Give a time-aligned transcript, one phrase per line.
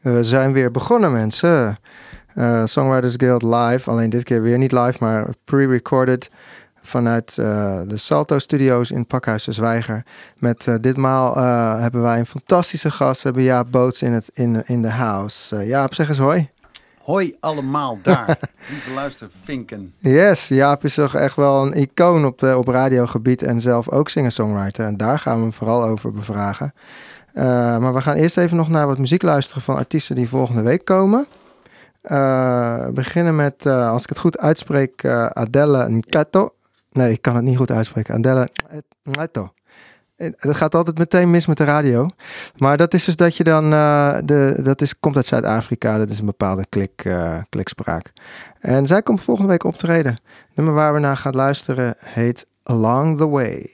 [0.00, 1.76] We zijn weer begonnen, mensen.
[2.34, 3.90] Uh, Songwriters Guild live.
[3.90, 6.30] Alleen dit keer weer niet live, maar pre-recorded.
[6.82, 10.04] Vanuit uh, de Salto Studios in Pakhuis de Zwijger.
[10.36, 11.36] Met uh, ditmaal
[11.80, 13.22] hebben wij een fantastische gast.
[13.22, 15.66] We hebben Jaap Boots in, het, in, in de house.
[15.66, 16.50] Jaap, zeg eens hoi.
[17.00, 18.38] Hoi allemaal daar,
[18.70, 19.94] lieve luistervinken.
[19.96, 24.08] Yes, Jaap is toch echt wel een icoon op, de, op radiogebied en zelf ook
[24.08, 24.86] singer-songwriter.
[24.86, 26.74] En daar gaan we hem vooral over bevragen.
[27.34, 27.44] Uh,
[27.78, 30.84] maar we gaan eerst even nog naar wat muziek luisteren van artiesten die volgende week
[30.84, 31.26] komen.
[32.02, 36.54] Uh, beginnen met, uh, als ik het goed uitspreek, Adele Nkato.
[36.92, 38.14] Nee, ik kan het niet goed uitspreken.
[38.14, 38.48] Adele
[39.02, 39.52] Nkato.
[40.16, 42.08] Het gaat altijd meteen mis met de radio.
[42.56, 43.70] Maar dat is dus dat je dan.
[43.70, 45.98] De, dat is, komt uit Zuid-Afrika.
[45.98, 47.14] Dat is een bepaalde klik,
[47.48, 48.12] klikspraak.
[48.60, 50.12] En zij komt volgende week optreden.
[50.12, 53.70] Het nummer waar we naar gaan luisteren heet Along the Way.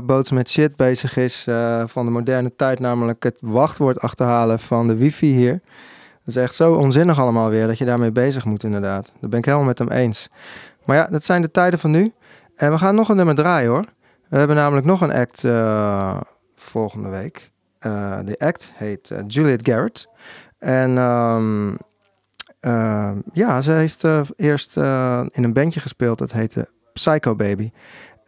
[0.00, 4.58] Uh, Boots met shit bezig is uh, van de moderne tijd, namelijk het wachtwoord achterhalen
[4.58, 5.60] van de wifi hier.
[6.24, 9.12] Dat is echt zo onzinnig allemaal weer dat je daarmee bezig moet inderdaad.
[9.20, 10.28] Dat ben ik helemaal met hem eens.
[10.84, 12.12] Maar ja, dat zijn de tijden van nu.
[12.56, 13.84] En we gaan nog een nummer draaien hoor.
[14.28, 16.20] We hebben namelijk nog een act uh,
[16.54, 17.50] volgende week.
[18.24, 20.08] de act heet Juliet Garrett.
[20.58, 21.76] En um,
[23.32, 24.04] ja, ze heeft
[24.36, 26.18] eerst in een bandje gespeeld.
[26.18, 27.70] Dat heette Psycho Baby.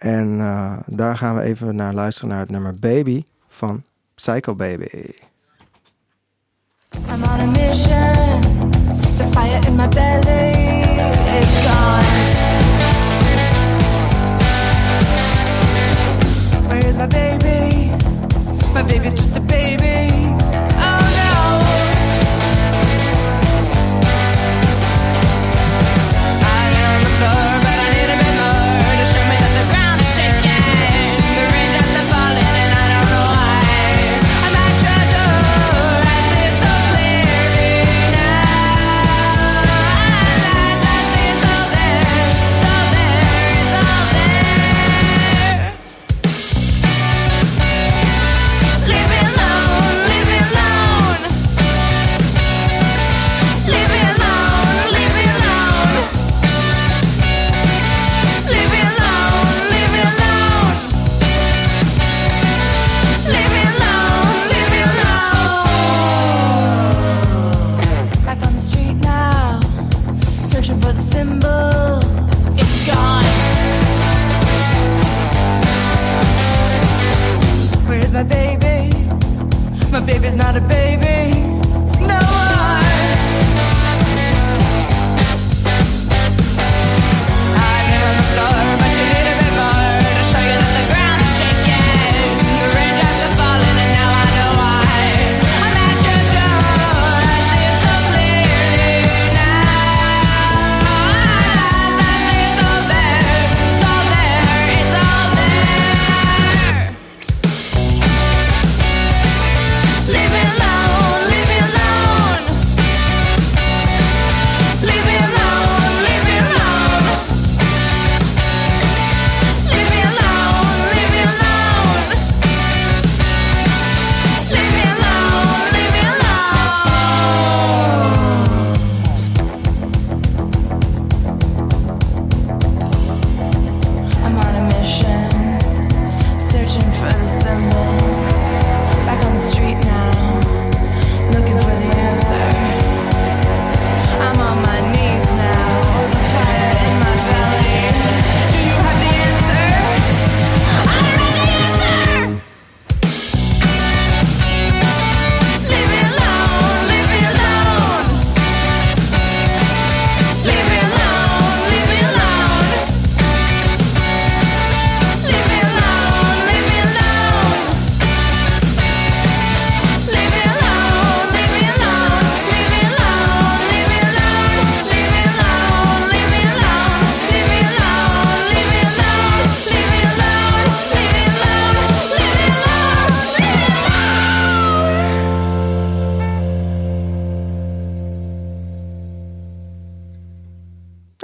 [0.02, 3.82] En uh, daar gaan we even naar luisteren naar het nummer Baby van
[4.14, 5.12] Psycho Baby.
[7.08, 8.40] I'm on a mission.
[9.16, 10.50] The fire in my belly
[11.40, 12.04] is gone.
[16.66, 17.90] Where is my baby?
[18.75, 19.81] My baby's just a baby.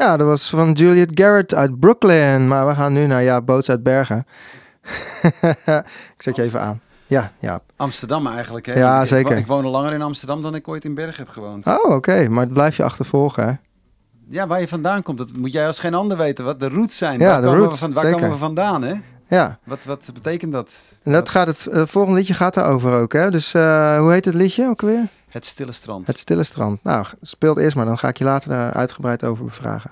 [0.08, 2.48] Ja, dat was van Juliet Garrett uit Brooklyn.
[2.48, 4.26] Maar we gaan nu naar ja, Boots uit Bergen.
[6.16, 6.80] ik zet je even aan.
[7.06, 7.60] Ja, ja.
[7.76, 8.72] Amsterdam eigenlijk, hè?
[8.72, 9.36] Ja, zeker.
[9.36, 11.66] Ik, woon al langer in Amsterdam dan ik ooit in Bergen heb gewoond.
[11.66, 12.28] Oh, oké.
[12.28, 13.52] Maar het blijf je achtervolgen, hè?
[14.28, 16.44] Ja, waar je vandaan komt, dat moet jij als geen ander weten.
[16.44, 17.18] Wat de roots zijn.
[17.18, 18.20] Ja, waar de roots, van, Waar zeker.
[18.20, 18.94] komen we vandaan, hè?
[19.28, 19.58] Ja.
[19.64, 20.74] Wat, wat betekent dat?
[21.02, 23.30] En dat gaat het, het volgende liedje gaat daarover ook, hè?
[23.30, 25.08] Dus uh, hoe heet het liedje ook weer?
[25.28, 26.06] Het Stille Strand.
[26.06, 26.82] Het Stille Strand.
[26.82, 29.90] Nou, speelt eerst maar, dan ga ik je later daar uitgebreid over bevragen.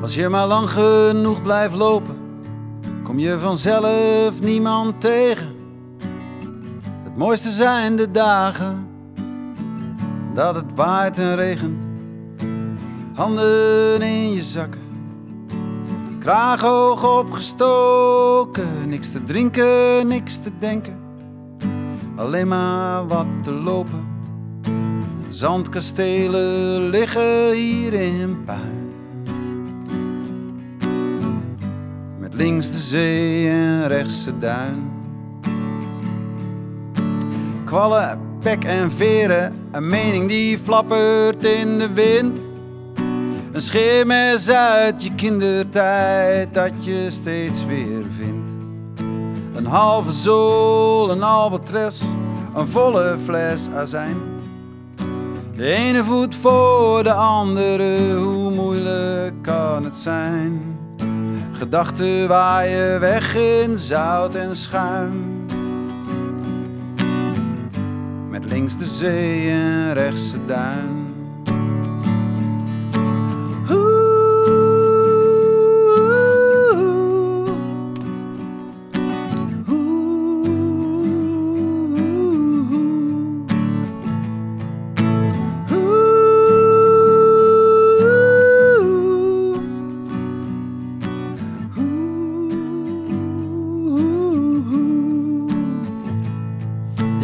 [0.00, 2.16] Als je maar lang genoeg blijft lopen,
[3.02, 5.54] kom je vanzelf niemand tegen.
[7.02, 8.88] Het mooiste zijn de dagen
[10.34, 11.84] dat het waait en regent.
[13.14, 14.80] Handen in je zakken,
[16.24, 18.88] kraag hoog opgestoken.
[18.88, 20.98] Niks te drinken, niks te denken,
[22.16, 24.06] alleen maar wat te lopen.
[25.28, 28.82] Zandkastelen liggen hier in puin.
[32.36, 34.90] links de zee en rechts de duin.
[37.64, 42.43] Kwallen, pek en veren, een mening die flappert in de wind.
[43.54, 48.50] Een scheermes uit je kindertijd dat je steeds weer vindt.
[49.54, 52.02] Een halve zool, een albatros,
[52.54, 54.16] een volle fles azijn.
[55.56, 60.78] De ene voet voor de andere, hoe moeilijk kan het zijn?
[61.52, 65.46] Gedachten waaien weg in zout en schuim.
[68.30, 71.03] Met links de zee en rechts de duin.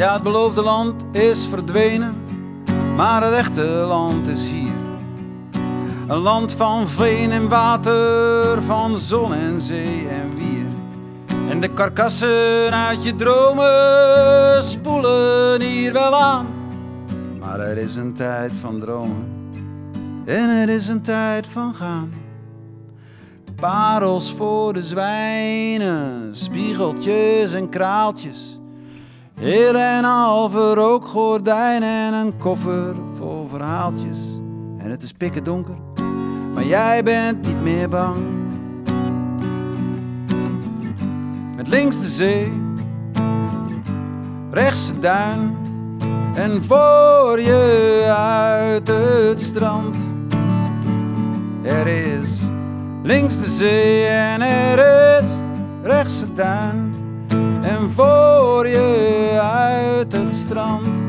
[0.00, 2.16] Ja, het beloofde land is verdwenen,
[2.96, 4.72] maar het echte land is hier.
[6.06, 10.66] Een land van veen en water, van zon en zee en wier.
[11.48, 16.46] En de karkassen uit je dromen spoelen hier wel aan.
[17.40, 19.28] Maar er is een tijd van dromen
[20.24, 22.12] en er is een tijd van gaan.
[23.54, 28.59] Parels voor de zwijnen, spiegeltjes en kraaltjes.
[29.40, 34.18] Heel en halve rookgordijn en een koffer vol verhaaltjes.
[34.78, 35.74] En het is pikken donker,
[36.54, 38.16] maar jij bent niet meer bang.
[41.56, 42.52] Met links de zee,
[44.50, 45.56] rechts de duin.
[46.34, 49.96] En voor je uit het strand.
[51.62, 52.40] Er is
[53.02, 55.26] links de zee en er is
[55.82, 56.89] rechts de duin
[57.62, 60.99] en voor je uit het strand.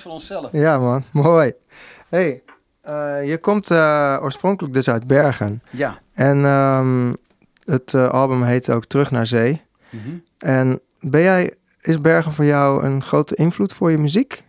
[0.00, 0.62] Applaus voor onszelf.
[0.62, 1.02] Ja, man.
[1.22, 1.52] Mooi.
[2.08, 2.42] hey,
[2.88, 5.62] uh, je komt uh, oorspronkelijk dus uit Bergen.
[5.70, 6.00] Ja.
[6.12, 7.16] En um,
[7.64, 9.62] het uh, album heet ook Terug naar Zee.
[9.90, 10.24] Mm -hmm.
[10.38, 14.44] En ben jij, is Bergen voor jou een grote invloed voor je muziek?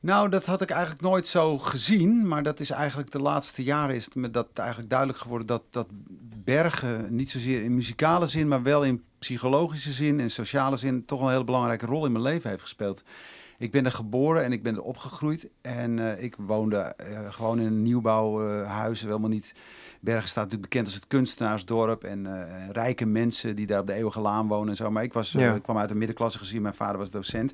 [0.00, 2.28] Nou, dat had ik eigenlijk nooit zo gezien.
[2.28, 5.86] Maar dat is eigenlijk de laatste jaren is me dat eigenlijk duidelijk geworden dat, dat
[6.44, 11.20] Bergen niet zozeer in muzikale zin, maar wel in psychologische zin en sociale zin toch
[11.20, 13.02] een hele belangrijke rol in mijn leven heeft gespeeld.
[13.58, 15.48] Ik ben er geboren en ik ben er opgegroeid.
[15.60, 19.54] En uh, ik woonde uh, gewoon in een nieuwbouwhuis, uh, helemaal niet...
[20.00, 24.20] Bergen staat natuurlijk bekend als het kunstenaarsdorp en rijke mensen die daar op de Eeuwige
[24.20, 24.90] Laan wonen en zo.
[24.90, 25.54] Maar ik, was, Ja.
[25.54, 27.52] ik kwam uit een middenklasse gezien, mijn vader was docent.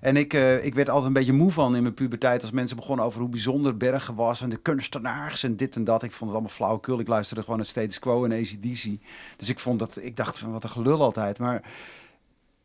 [0.00, 0.32] En ik,
[0.62, 3.28] ik werd altijd een beetje moe van in mijn puberteit als mensen begonnen over hoe
[3.28, 6.02] bijzonder Bergen was en de kunstenaars en dit en dat.
[6.02, 7.00] Ik vond het allemaal flauwekul.
[7.00, 8.88] Ik luisterde gewoon naar Status Quo en ACDC.
[9.36, 11.38] Dus ik vond dat, ik dacht van wat een gelul altijd.
[11.38, 11.62] Maar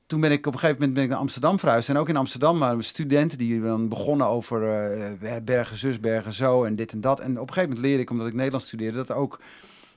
[0.10, 1.90] toen ben ik op een gegeven moment ben ik naar Amsterdam verhuisd.
[1.90, 4.62] En ook in Amsterdam waren studenten die dan begonnen over
[5.22, 7.20] uh, bergen zus, bergen zo en dit en dat.
[7.20, 9.40] En op een gegeven moment leerde ik, omdat ik Nederlands studeerde, dat ook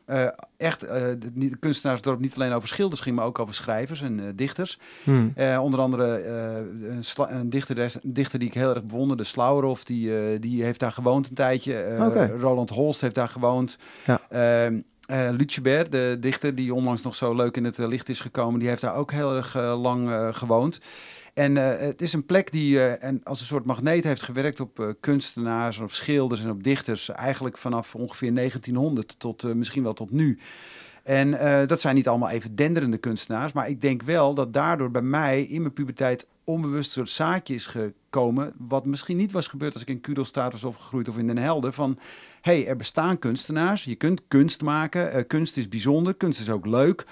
[0.07, 0.26] uh,
[0.57, 0.90] echt uh,
[1.35, 4.78] de, kunstenaarsdorp niet alleen over schilders ging, maar ook over schrijvers en dichters.
[5.02, 5.33] Hmm.
[5.59, 10.64] onder andere een, een, dichter, een dichter die ik heel erg bewonderde, Slauerhoff, die, die
[10.64, 11.97] heeft daar gewoond een tijdje.
[12.00, 12.28] Okay.
[12.28, 13.76] Roland Holst heeft daar gewoond.
[14.07, 14.21] Ja.
[15.11, 15.28] Uh,
[15.90, 18.80] de dichter die onlangs nog zo leuk in het uh, licht is gekomen, die heeft
[18.80, 20.80] daar ook heel erg uh, lang gewoond.
[21.35, 25.78] En het is een plek die en als een soort magneet heeft gewerkt op kunstenaars,
[25.78, 27.09] op schilders en op dichters.
[27.09, 30.38] Eigenlijk vanaf ongeveer 1900 tot misschien wel tot nu.
[31.02, 31.30] En
[31.66, 33.52] dat zijn niet allemaal even denderende kunstenaars.
[33.52, 37.54] Maar ik denk wel dat daardoor bij mij in mijn puberteit onbewust een soort zaadje
[37.54, 38.52] is gekomen.
[38.59, 41.73] Wat misschien niet was gebeurd als ik in Kudelstaat was opgegroeid of in Den Helder.
[41.73, 41.99] Van
[42.42, 43.84] hey, er bestaan kunstenaars.
[43.84, 45.16] Je kunt kunst maken.
[45.16, 46.14] Uh, kunst is bijzonder.
[46.14, 47.04] Kunst is ook leuk.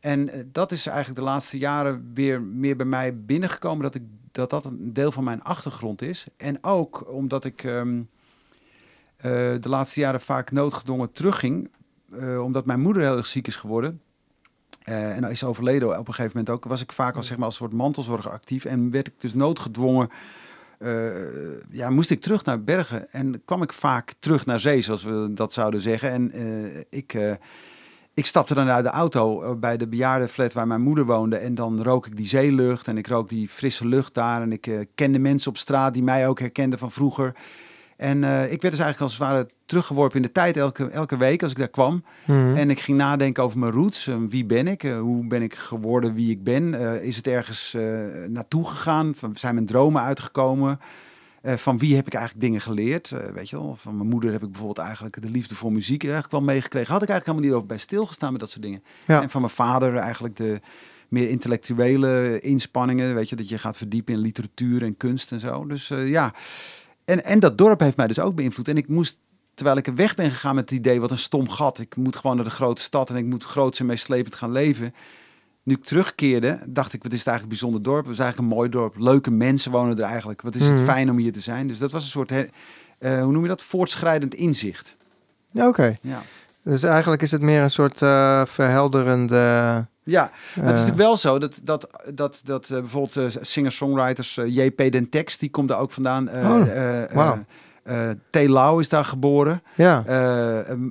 [0.00, 3.82] En uh, dat is eigenlijk de laatste jaren weer meer bij mij binnengekomen.
[3.82, 4.02] Dat, ik,
[4.32, 6.26] dat dat een deel van mijn achtergrond is.
[6.36, 11.70] En ook omdat ik um, uh, de laatste jaren vaak noodgedwongen terugging.
[12.18, 14.00] eh, omdat mijn moeder heel erg ziek is geworden.
[14.84, 16.64] Uh, en is overleden op een gegeven moment ook.
[16.64, 18.64] Was ik vaak als, zeg maar, als soort mantelzorger actief.
[18.64, 20.10] En werd ik dus noodgedwongen
[20.82, 25.02] uh, ja, moest ik terug naar Bergen en kwam ik vaak terug naar zee, zoals
[25.02, 26.10] we dat zouden zeggen.
[26.10, 27.32] En uh, ik, uh,
[28.14, 31.82] ik stapte dan uit de auto bij de bejaardenflat waar mijn moeder woonde en dan
[31.82, 34.42] rook ik die zeelucht en ik rook die frisse lucht daar.
[34.42, 37.34] En ik kende mensen op straat die mij ook herkenden van vroeger.
[38.02, 41.16] En eh, ik werd dus eigenlijk als het ware teruggeworpen in de tijd elke, elke
[41.16, 42.04] week als ik daar kwam.
[42.24, 42.54] Mhm.
[42.54, 44.10] En ik ging nadenken over mijn roots.
[44.28, 44.84] Wie ben ik?
[44.84, 46.74] Eh, hoe ben ik geworden wie ik ben?
[46.74, 47.76] Eh, is het ergens
[48.28, 49.14] naartoe gegaan?
[49.14, 50.80] Van, zijn mijn dromen uitgekomen?
[51.44, 53.14] Van wie heb ik eigenlijk dingen geleerd?
[53.34, 56.32] Weet je wel, van mijn moeder heb ik bijvoorbeeld eigenlijk de liefde voor muziek eigenlijk
[56.32, 56.92] wel meegekregen.
[56.92, 58.82] Had ik eigenlijk helemaal niet over bij stilgestaan met dat soort dingen.
[59.06, 59.22] Ja.
[59.22, 60.60] En van mijn vader eigenlijk de
[61.08, 63.14] meer intellectuele inspanningen.
[63.14, 65.66] Weet je, dat je gaat verdiepen in literatuur en kunst en zo.
[65.66, 66.32] Dus ja,
[67.12, 68.68] en, en dat dorp heeft mij dus ook beïnvloed.
[68.68, 69.18] En ik moest,
[69.54, 71.78] terwijl ik er weg ben gegaan met het idee, wat een stom gat.
[71.78, 74.94] Ik moet gewoon naar de grote stad en ik moet groots en meeslepend gaan leven.
[75.62, 78.04] Nu ik terugkeerde, dacht ik, wat is het eigenlijk een bijzonder dorp?
[78.04, 78.94] Het is eigenlijk een mooi dorp.
[78.98, 80.42] Leuke mensen wonen er eigenlijk.
[80.42, 80.84] Wat is het Mhm.
[80.84, 81.66] fijn om hier te zijn?
[81.66, 83.62] Dus dat was een soort, eh, hoe noem je dat?
[83.62, 84.96] Voortschrijdend inzicht.
[85.50, 86.22] Ja, Oké, Ja.
[86.64, 89.86] dus eigenlijk is het meer een soort eh, verhelderende...
[90.04, 94.38] Ja, het is eh, natuurlijk wel zo dat, dat, dat, dat eh, bijvoorbeeld eh, singer-songwriters
[94.46, 96.28] JP Den Text, die komt daar ook vandaan.
[96.28, 96.62] Oh,
[97.12, 97.38] wauw.
[97.82, 98.48] eh, T.
[98.48, 99.62] Lau is daar geboren.
[99.74, 100.04] Ja,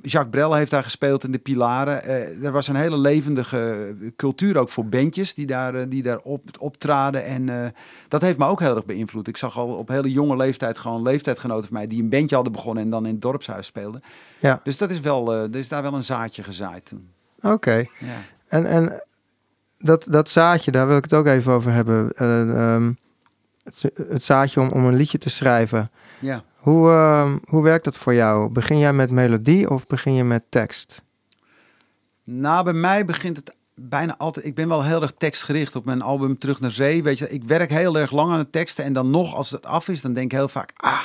[0.00, 2.02] Jacques Brel heeft daar gespeeld in de Pilaren.
[2.02, 6.42] Eh, er was een hele levendige cultuur ook voor bandjes die daar, die daar op,
[6.60, 7.24] optraden.
[7.24, 7.74] En
[8.08, 9.28] dat heeft me ook heel erg beïnvloed.
[9.28, 12.52] Ik zag al op hele jonge leeftijd gewoon leeftijdgenoten van mij die een bandje hadden
[12.52, 14.00] begonnen en dan in het dorpshuis speelden.
[14.38, 17.08] ja, Dus dat is wel, er is daar wel een zaadje gezaaid toen.
[17.40, 17.76] oké.
[17.76, 17.86] Ja.
[18.52, 19.02] En, en
[19.78, 22.12] dat, dat zaadje, daar wil ik het ook even over hebben.
[22.12, 22.92] Eh, ehm,
[23.64, 25.90] het, het zaadje om, om een liedje te schrijven.
[26.18, 26.44] ja.
[26.56, 28.50] Hoe, ehm, hoe werkt dat voor jou?
[28.50, 31.02] Begin jij met melodie of begin je met tekst?
[32.24, 34.46] Nou, bij mij begint het bijna altijd.
[34.46, 37.02] Ik ben wel heel erg tekstgericht op mijn album Terug naar Zee.
[37.02, 38.84] Weet je, ik werk heel erg lang aan de teksten.
[38.84, 41.02] En dan nog, als het af is, dan denk ik heel vaak: ah,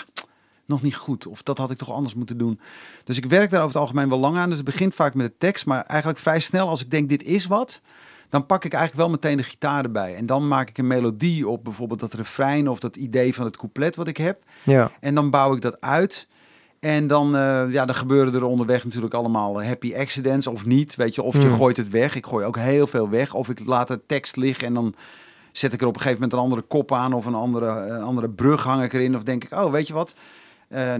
[0.67, 1.27] nog niet goed.
[1.27, 2.59] Of dat had ik toch anders moeten doen.
[3.03, 4.49] Dus ik werk daar over het algemeen wel lang aan.
[4.49, 5.65] Dus het begint vaak met de tekst.
[5.65, 7.81] Maar eigenlijk vrij snel, als ik denk: dit is wat.
[8.29, 10.15] Dan pak ik eigenlijk wel meteen de gitaar erbij.
[10.15, 13.57] En dan maak ik een melodie op bijvoorbeeld dat refrein of dat idee van het
[13.57, 14.39] couplet wat ik heb.
[14.63, 16.27] Ja, En dan bouw ik dat uit.
[16.79, 20.95] En dan, eh, ja, dan gebeuren er onderweg natuurlijk allemaal happy accidents of niet.
[20.95, 21.55] Weet je, of je Hmm.
[21.55, 22.15] gooit het weg.
[22.15, 23.33] Ik gooi ook heel veel weg.
[23.33, 24.95] Of ik laat de tekst liggen en dan
[25.51, 28.01] zet ik er op een gegeven moment een andere kop aan of een andere, een
[28.01, 29.15] andere brug hang ik erin.
[29.15, 30.13] Of denk ik, oh, weet je wat?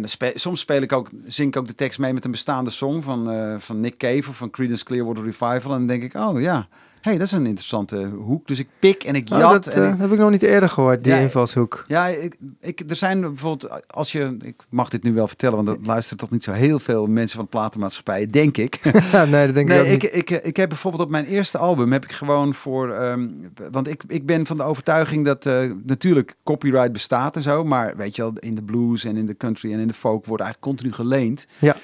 [0.01, 3.01] Spe- soms speel ik ook, zing ik ook de tekst mee met een bestaande song
[3.01, 5.71] van, eh, van Nick Cave of van Creedence Clearwater Revival.
[5.71, 6.67] En dan denk ik, oh ja,
[7.01, 8.47] hey, dat is een interessante hoek.
[8.47, 9.63] Dus ik pik en ik Oh, jat.
[9.63, 11.83] dat en eh, ik- heb ik nog niet eerder gehoord, die Ja, invalshoek.
[11.87, 15.67] ja, ik, ik, er zijn bijvoorbeeld, als je, ik mag dit nu wel vertellen, want
[15.67, 18.79] dat luisteren toch niet zo heel veel mensen van de platenmaatschappij, denk ik.
[19.29, 20.15] Nee, dat denk ik ook ik, niet.
[20.15, 23.27] ik, ik heb bijvoorbeeld op mijn eerste album, heb ik gewoon voor, ehm,
[23.71, 27.95] want ik, ik ben van de overtuiging dat eh, natuurlijk copyright bestaat en zo, maar
[27.97, 30.43] weet je wel, in de blues en in de country en in de folk wordt
[30.43, 31.45] eigenlijk continu geleend.
[31.59, 31.75] Ja.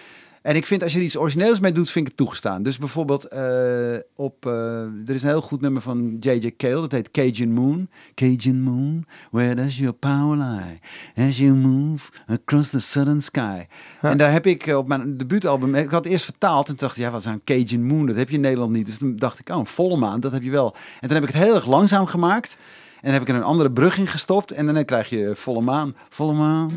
[0.44, 2.64] En ik vind als je er iets origineels mee doet, vind ik het toegestaan.
[2.64, 6.54] Dus bijvoorbeeld eh, op, eh, er is een heel goed nummer van J.J.
[6.58, 7.90] Cale, dat heet Cajun Moon.
[8.14, 10.80] Cajun Moon, where does your power lie?
[11.28, 13.66] As you move across the southern sky.
[14.02, 16.88] En daar heb ik eh, op mijn debuutalbum, ik had het eerst vertaald en toen
[16.88, 18.06] dacht ik, ja, wat is een Cajun Moon?
[18.06, 18.86] Dat heb je in Nederland niet.
[18.86, 20.76] Dus toen dacht ik, oh, een volle maan, dat heb je wel.
[21.00, 22.58] En toen heb ik het heel erg langzaam gemaakt.
[22.96, 24.52] En dan heb ik er een andere brug in gestopt.
[24.52, 25.96] En dan krijg je volle maan.
[26.10, 26.70] Volle maan.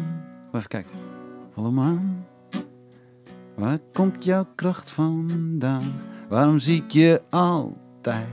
[0.53, 0.91] Even kijken.
[1.55, 2.26] Volle maan.
[3.57, 5.93] Waar komt jouw kracht vandaan?
[6.29, 8.27] Waarom zie ik je altijd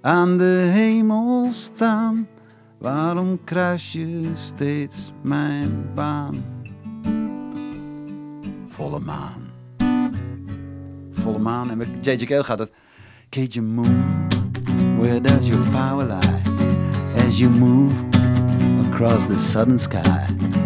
[0.00, 2.28] aan de hemel staan?
[2.78, 6.44] Waarom kruis je steeds mijn baan?
[8.68, 9.42] Volle maan.
[11.10, 11.70] Volle maan.
[11.70, 12.24] En met J.J.
[12.24, 12.72] Cale gaat het.
[13.30, 14.26] Cajun moon,
[14.98, 16.42] where does your power lie?
[17.26, 17.94] As you move
[18.86, 20.57] across the southern sky.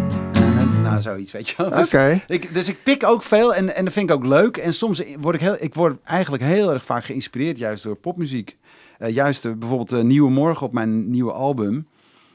[1.01, 1.69] Zoiets, weet je wel.
[1.69, 1.89] Dus-
[2.27, 4.57] ik, dus ik pik ook veel en, en dat vind ik ook leuk.
[4.57, 8.55] En soms word ik, heel, ik word eigenlijk heel erg vaak geïnspireerd juist door popmuziek.
[8.97, 11.87] Eh, juist eh, bijvoorbeeld eh, Nieuwe Morgen op mijn nieuwe album.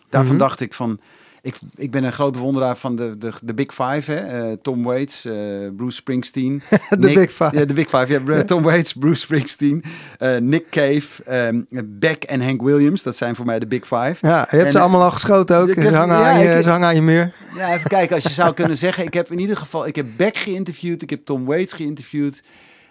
[0.09, 0.45] Daarvan Mhm.
[0.45, 1.01] dacht ik van...
[1.43, 4.13] Ik, ik ben een groot bewonderaar van de, de, de Big Five.
[4.13, 4.17] Hè?
[4.51, 5.35] Eh, Tom Waits, eh,
[5.77, 6.63] Bruce Springsteen.
[6.91, 7.51] de Nick- Big Five.
[7.53, 8.21] Ja, de Big Five.
[8.35, 9.85] Ja, Tom Waits, Bruce Springsteen,
[10.19, 13.03] eh, Nick Cave, ehm, Beck en Hank Williams.
[13.03, 14.17] Dat zijn voor mij de Big Five.
[14.21, 15.73] Ja, je hebt En, ze allemaal al geschoten ook.
[15.73, 17.33] Ze hangen, ja, aan je, ik- ze hangen aan je muur.
[17.57, 19.05] Ja, even kijken als je zou kunnen zeggen.
[19.05, 22.43] Ik heb in ieder geval, ik heb Beck geïnterviewd, ik heb Tom Waits geïnterviewd.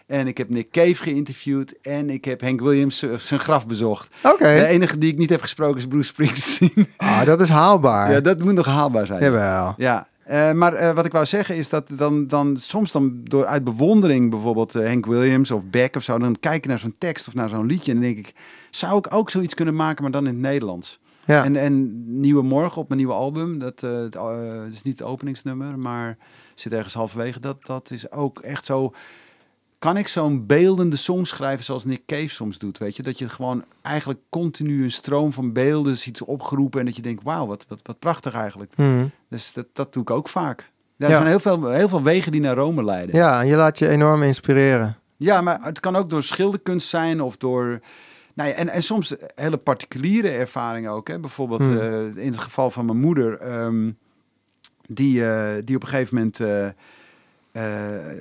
[0.07, 1.75] En ik heb Nick Cave geïnterviewd.
[1.81, 4.15] En ik heb Hank Williams eh, zijn graf bezocht.
[4.23, 6.87] Oké, De enige die ik niet heb gesproken is Bruce Springsteen.
[6.97, 8.11] ah, dat is haalbaar.
[8.11, 9.21] ja, dat moet nog haalbaar zijn.
[9.21, 9.73] Jawel.
[9.77, 13.45] Ja, eh, maar eh, wat ik wou zeggen is dat dan, dan soms dan door
[13.45, 16.95] uit bewondering bijvoorbeeld eh, Hank Williams of Beck of zo, dan kijk je naar zo'n
[16.97, 18.35] tekst of naar zo'n liedje en dan denk ik,
[18.69, 20.99] zou ik ook zoiets kunnen maken, maar dan in het Nederlands?
[21.25, 21.43] Ja.
[21.43, 24.15] En, en Nieuwe Morgen op mijn nieuwe album, dat, het
[24.73, 26.17] is niet het openingsnummer, maar
[26.55, 28.93] zit ergens halverwege, dat, dat is ook echt zo...
[29.79, 33.03] Kan ik zo'n beeldende song schrijven zoals Nick Cave soms doet, weet je?
[33.03, 37.23] Dat je gewoon eigenlijk continu een stroom van beelden ziet opgeroepen en dat je denkt,
[37.23, 38.77] wauw, wat, wat, wat prachtig eigenlijk.
[38.77, 39.05] Mhm.
[39.29, 40.71] Dus dat, dat doe ik ook vaak.
[40.97, 41.15] Er Ja.
[41.15, 43.15] zijn heel veel, heel veel wegen die naar Rome leiden.
[43.15, 44.97] Ja, en je laat je enorm inspireren.
[45.17, 47.79] Ja, maar het kan ook door schilderkunst zijn of door.
[48.33, 51.07] Nou ja, en, en soms hele particuliere ervaringen ook.
[51.07, 51.19] Hè?
[51.19, 51.77] Bijvoorbeeld Hmm.
[51.79, 53.91] eh, in het geval van mijn moeder, ehm,
[54.87, 56.67] die, eh, die op een gegeven moment eh,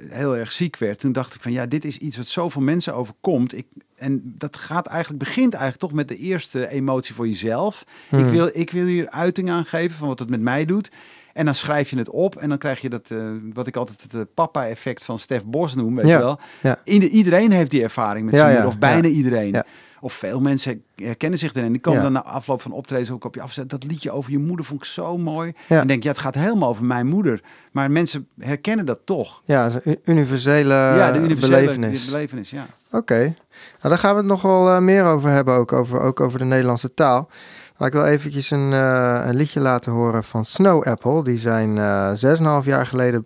[0.08, 0.98] heel erg ziek werd.
[1.00, 3.56] Toen dacht ik van ja, dit is iets wat zoveel mensen overkomt.
[3.56, 7.84] Ik, en dat gaat eigenlijk, begint eigenlijk toch met de eerste emotie voor jezelf.
[8.10, 8.30] Ik, Hmm.
[8.30, 10.90] wil, ik wil hier uiting aan geven van wat het met mij doet.
[11.32, 14.02] En dan schrijf je het op en dan krijg je dat, eh, wat ik altijd
[14.02, 16.40] het eh, papa-effect van Stef Bos noem, weet Ja, je wel.
[16.62, 16.80] ja.
[16.84, 19.62] Ieder- iedereen heeft die ervaring met Ja, zijn ja, moeder, of bijna iedereen.
[20.06, 21.72] Of veel mensen herkennen zich erin.
[21.72, 22.04] Die komen Ja.
[22.04, 23.54] dan na afloop van optredens ook op je af.
[23.54, 25.52] Dat liedje over je moeder vond ik zo mooi.
[25.68, 25.80] Ja.
[25.80, 27.40] En denk, ja, het gaat helemaal over mijn moeder.
[27.72, 29.42] Maar mensen herkennen dat toch.
[29.44, 32.04] Ja, een universele, ja, de universele belevenis.
[32.10, 32.50] belevenis.
[32.50, 32.66] Ja.
[32.90, 33.34] Oké, nou,
[33.80, 36.44] daar gaan we het nog wel eh, meer over hebben, ook over, ook over de
[36.44, 37.28] Nederlandse taal.
[37.76, 41.24] Maar ik wil eventjes een, eh, een liedje laten horen van Snow Apple.
[41.24, 43.22] Die zijn eh 6,5 jaar geleden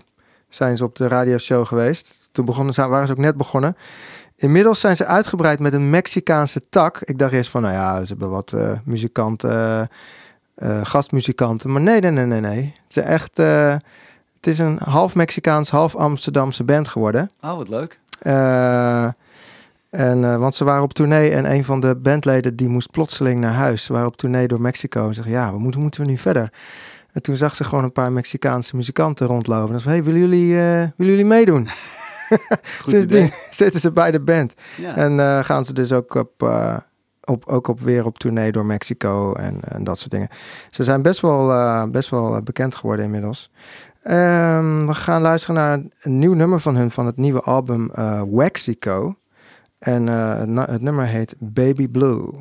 [0.49, 2.29] zijn ze op de radioshow geweest.
[2.33, 3.77] Toen begonnen, ze- waren ze ook net begonnen.
[4.41, 7.01] Inmiddels zijn ze uitgebreid met een Mexicaanse tak.
[7.05, 9.81] Ik dacht eerst van, nou ja, ze hebben wat eh, muzikanten, eh,
[10.55, 11.73] eh, gastmuzikanten.
[11.73, 12.75] Maar nee, nee, nee, nee, nee.
[12.83, 17.31] Het is echt, het is een half Mexicaans, half Amsterdamse band geworden.
[17.41, 17.99] Oh, wat leuk.
[19.91, 23.55] En, want ze waren op tournee en een van de bandleden die moest plotseling naar
[23.55, 23.85] huis.
[23.85, 26.53] Ze waren op tournee door Mexico en zeggen, ja, we moeten, moeten we nu verder?
[27.13, 29.75] En toen zag ze gewoon een paar Mexicaanse muzikanten rondlopen.
[29.75, 31.69] En ze hey, willen jullie, willen jullie meedoen?
[32.87, 33.33] Sindsdien idee.
[33.51, 34.55] zitten ze bij de band.
[34.77, 34.97] Ja.
[34.97, 36.77] En eh, gaan ze dus ook, op, eh,
[37.25, 40.29] op, ook op, weer op tournee door Mexico en, en dat soort dingen.
[40.71, 43.51] Ze zijn best wel, eh, best wel bekend geworden inmiddels.
[44.03, 47.91] Ehm, we gaan luisteren naar een nieuw nummer van hun van het nieuwe album
[48.31, 49.15] Waxico.
[49.79, 52.33] En het nummer heet Baby Blue.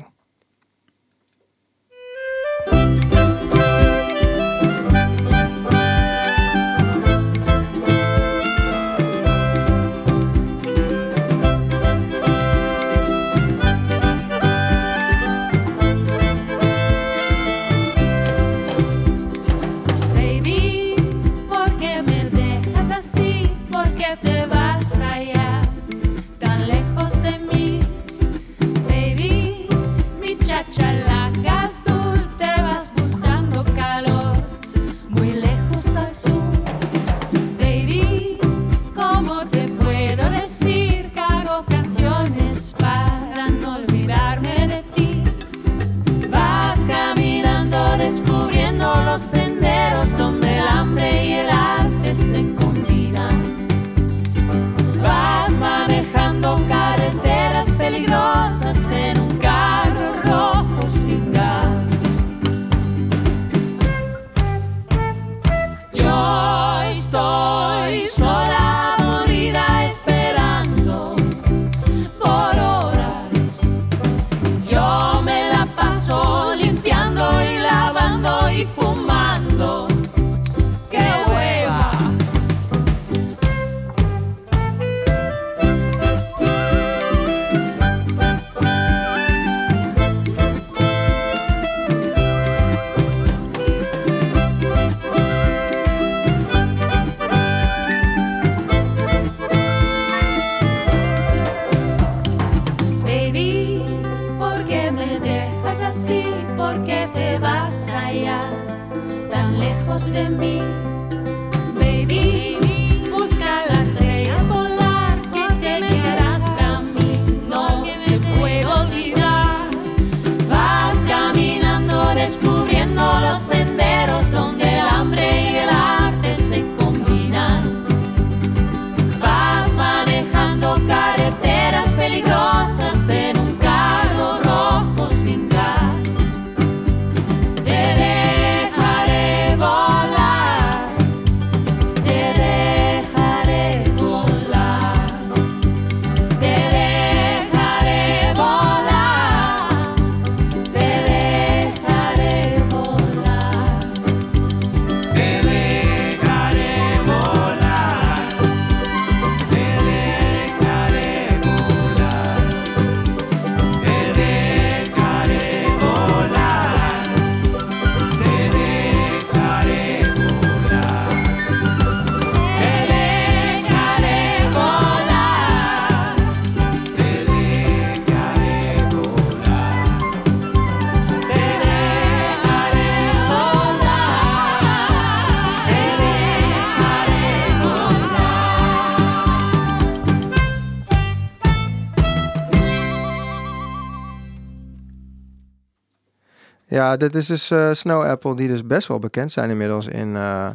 [196.89, 200.15] Ja, dit is dus eh, Snow Apple, die dus best wel bekend zijn inmiddels in,
[200.15, 200.49] eh,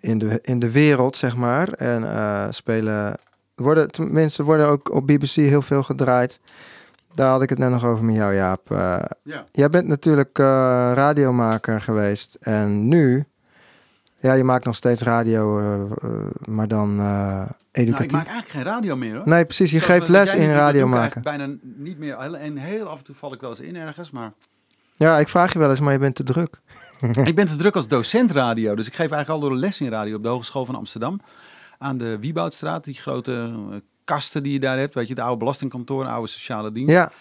[0.00, 1.68] in, de, in de wereld, zeg maar.
[1.68, 3.18] En eh, spelen,
[3.54, 6.40] worden, tenminste, worden ook op BBC heel veel gedraaid.
[7.14, 8.68] Daar had ik het net nog over met jou, Jaap.
[9.22, 9.44] Ja.
[9.52, 10.38] jij bent natuurlijk
[10.94, 13.24] radiomaker geweest en nu,
[14.18, 15.60] ja, je maakt nog steeds radio,
[16.44, 18.12] maar dan eh, Nou, ik educatief.
[18.12, 19.28] maak eigenlijk geen radio meer hoor.
[19.28, 19.70] Nee, precies.
[19.70, 21.22] Je Zoals geeft les in radio maken.
[21.22, 22.16] Bijna niet meer.
[22.16, 24.10] En heel af en toe val ik wel eens in ergens.
[24.10, 24.32] Maar
[24.96, 26.60] Ja, ik vraag je wel eens, maar je bent te druk.
[27.24, 28.74] ik ben te druk als docent radio.
[28.74, 31.20] Dus ik geef eigenlijk al door de les in radio op de Hogeschool van Amsterdam.
[31.78, 32.84] Aan de Wieboudstraat.
[32.84, 34.94] Die grote eh, kasten die je daar hebt.
[34.94, 36.92] Weet je, de oude belastingkantoor, de oude sociale dienst.
[36.92, 37.12] Ja,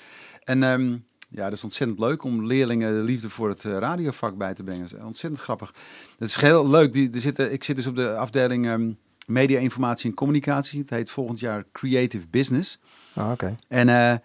[0.43, 0.97] En ehm,
[1.29, 4.63] ja, dat is ontzettend leuk om leerlingen de liefde voor het eh, radiovak bij te
[4.63, 4.89] brengen.
[4.89, 5.73] Dat is ontzettend grappig.
[6.17, 6.93] Het is heel leuk.
[6.93, 8.91] Die, er zitten, ik zit dus op de afdeling ehm,
[9.25, 10.79] media, informatie en communicatie.
[10.79, 12.79] Het heet volgend jaar Creative Business.
[13.13, 13.55] Ah, oké.
[13.67, 14.15] En eh,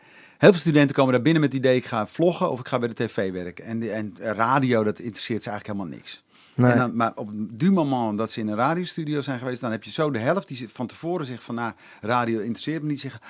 [0.41, 1.77] heel veel studenten komen daar binnen met het idee...
[1.77, 3.65] ik ga vloggen of ik ga bij de tv werken.
[3.65, 6.25] En, en radio, dat interesseert ze eigenlijk helemaal niks.
[6.55, 6.71] Nee.
[6.71, 9.61] En dan, maar op du moment dat ze in een radiostudio zijn geweest...
[9.61, 11.55] dan heb je zo de helft die van tevoren zegt van...
[11.55, 13.01] nou, radio interesseert me niet.
[13.01, 13.21] Zeggen,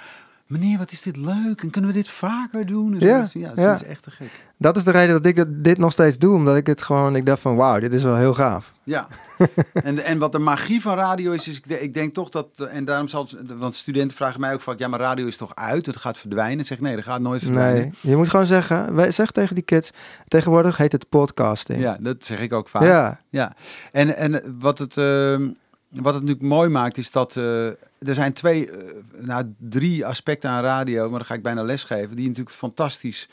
[0.51, 1.63] meneer, wat is dit leuk?
[1.63, 2.95] En kunnen we dit vaker doen?
[2.95, 3.07] En zo.
[3.07, 3.75] Ja, Dat is- ja, dat ja.
[3.75, 4.31] is echt te gek.
[4.57, 6.35] Dat is de reden dat ik dat- dit nog steeds doe.
[6.35, 8.73] Omdat ik het gewoon, ik dacht van wauw, dit is wel heel gaaf.
[8.83, 9.07] Ja,
[9.73, 12.77] en, en wat de magie van radio is, is ik, ik denk toch dat, eh,
[12.77, 15.55] en daarom zal het, want studenten vragen mij ook vaak, ja, maar radio is toch
[15.55, 16.59] uit, het gaat verdwijnen.
[16.61, 17.81] Ik zeg nee, dat gaat nooit verdwijnen.
[17.83, 19.91] Nee, je moet gewoon zeggen, wij- zeg tegen die kids,
[20.29, 21.81] tegenwoordig heet het podcasting.
[21.81, 22.83] Ja, dat zeg ik ook vaak.
[22.83, 23.53] ja, Ja,
[23.91, 25.43] en, en wat, het, ehm,
[25.89, 27.67] wat het natuurlijk mooi maakt, is dat eh,
[28.07, 28.79] er zijn twee, eh,
[29.19, 33.29] nou drie aspecten aan radio, maar dan ga ik bijna lesgeven, die natuurlijk fantastisch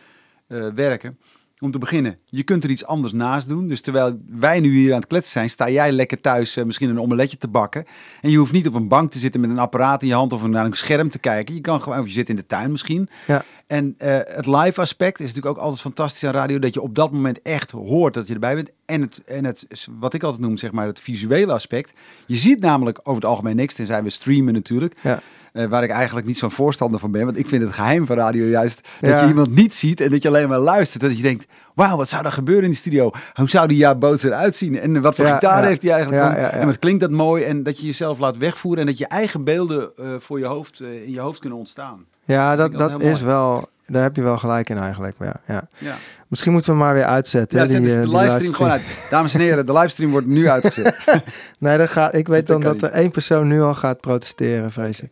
[0.47, 1.17] eh, werken.
[1.59, 3.67] Om te beginnen, je kunt er iets anders naast doen.
[3.67, 6.89] Dus terwijl wij nu hier aan het kletsen zijn, sta jij lekker thuis eh, misschien
[6.89, 7.85] een omeletje te bakken.
[8.21, 10.33] En je hoeft niet op een bank te zitten met een apparaat in je hand
[10.33, 11.55] of naar een scherm te kijken.
[11.55, 13.09] Je kan gewoon, of je zit in de tuin misschien.
[13.27, 13.43] Ja.
[13.67, 16.59] En eh, het live aspect is natuurlijk ook altijd fantastisch aan radio.
[16.59, 18.71] Dat je op dat moment echt hoort dat je erbij bent.
[18.85, 19.67] En het, en het
[19.99, 21.91] wat ik altijd noem, zeg maar, het visuele aspect.
[22.25, 24.95] Je ziet namelijk over het algemeen niks, tenzij we streamen natuurlijk.
[25.01, 25.19] ja.
[25.53, 27.25] Eh, waar ik eigenlijk niet zo'n voorstander van ben.
[27.25, 29.21] Want ik vind het geheim van radio juist dat Ja.
[29.21, 31.03] je iemand niet ziet en dat je alleen maar luistert.
[31.03, 33.11] Dat je denkt, wauw, wat zou er gebeuren in de studio?
[33.33, 34.79] Hoe zou die Jaap eruit zien?
[34.79, 35.67] En wat voor Ja, gitaar ja.
[35.67, 36.23] heeft hij eigenlijk?
[36.23, 36.35] Ja, om?
[36.35, 36.49] ja, ja.
[36.49, 37.43] En wat klinkt dat mooi?
[37.43, 40.79] En dat je jezelf laat wegvoeren en dat je eigen beelden eh, voor je hoofd,
[40.81, 42.05] in je hoofd kunnen ontstaan.
[42.27, 45.15] Ja dat, dat is wel, daar heb je wel gelijk in eigenlijk.
[45.19, 45.67] Ja, ja.
[45.77, 45.95] Ja.
[46.27, 47.57] Misschien moeten we maar weer uitzetten.
[47.57, 48.81] Ja, hè, zet die, dus eh, de die livestream gewoon uit.
[49.09, 50.95] Dames en heren, de livestream wordt nu uitgezet.
[51.59, 54.71] Nee, dat gaat, ik weet Dat dan dat er één persoon nu al gaat protesteren,
[54.71, 55.11] vrees ik.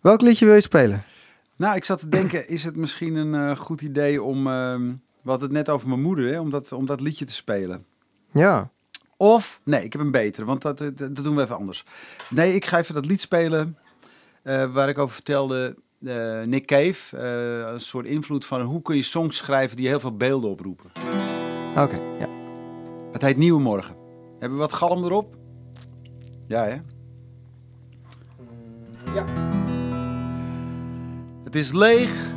[0.00, 1.04] Welk liedje wil je spelen?
[1.56, 4.46] nou, ik zat te denken, is het misschien een eh, goed idee om...
[4.46, 4.82] ehm
[5.26, 7.86] we hadden het net over mijn moeder, hè, om, dat, om dat liedje te spelen.
[8.32, 8.70] Ja,
[9.16, 11.84] Of, nee, ik heb een betere, want dat, dat, dat doen we even anders.
[12.30, 13.78] Nee, ik ga even dat lied spelen
[14.42, 15.76] eh, waar ik over vertelde.
[16.08, 20.00] Eh, Nick Cave, eh, een soort invloed van hoe kun je songs schrijven die heel
[20.00, 20.90] veel beelden oproepen.
[21.76, 22.00] oké.
[22.18, 22.28] ja.
[23.12, 23.94] Het heet Nieuwe Morgen.
[24.38, 25.36] Hebben we wat galm erop?
[26.46, 26.76] Ja, hè?
[29.14, 29.24] Ja.
[31.44, 32.34] Het is leeg,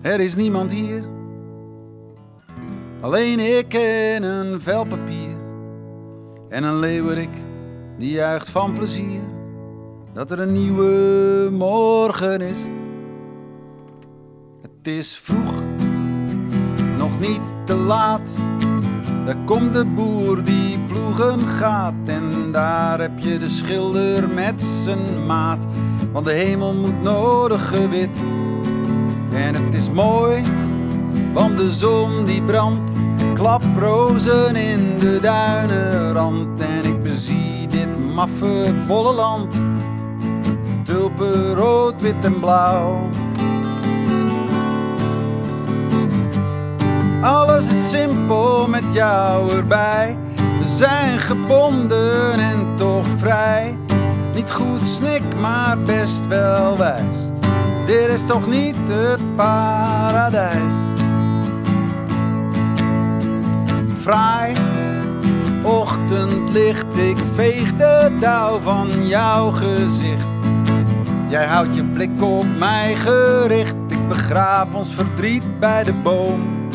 [0.00, 1.04] er is niemand hier.
[3.00, 5.38] Alleen ik en een vel papier.
[6.48, 7.30] En een leeuwerik
[7.98, 9.39] die juicht van plezier.
[10.12, 12.58] Dat er een nieuwe morgen is.
[14.62, 15.52] Het is vroeg,
[16.98, 18.28] nog niet te laat.
[19.24, 25.26] Daar komt de boer die ploegen gaat en daar heb je de schilder met zijn
[25.26, 25.64] maat.
[26.12, 28.16] Want de hemel moet nodig gewit
[29.32, 30.42] en het is mooi,
[31.34, 32.92] want de zon die brandt.
[33.34, 39.69] Klaprozen in de duinenrand en ik bezie dit maffe bolle land.
[40.90, 43.08] Tulpen rood, wit en blauw.
[47.22, 50.18] Alles is simpel met jou erbij.
[50.34, 53.78] We zijn gebonden en toch vrij.
[54.34, 57.18] Niet goed snik, maar best wel wijs.
[57.86, 60.74] Dit is toch niet het paradijs?
[64.00, 64.54] Fraai,
[65.62, 70.39] ochtendlicht, ik veeg de dauw van jouw gezicht.
[71.30, 73.74] Jij houdt je blik op mij gericht.
[73.88, 76.68] Ik begraaf ons verdriet bij de boom.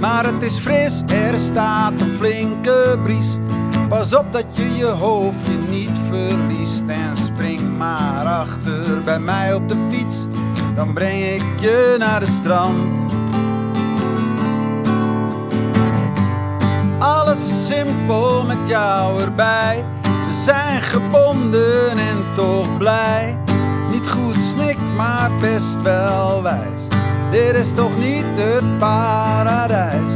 [0.00, 3.38] Maar het is fris, er staat een flinke bries.
[3.88, 6.84] Pas op dat je je hoofdje niet verliest.
[6.86, 10.26] En spring maar achter bij mij op de fiets.
[10.74, 13.14] Dan breng ik je naar het strand.
[16.98, 19.84] Alles is simpel met jou erbij.
[20.02, 23.38] We zijn gebonden en toch blij.
[24.08, 26.86] Goed snik, maar best wel wijs.
[27.30, 30.10] Dit is toch niet het paradijs?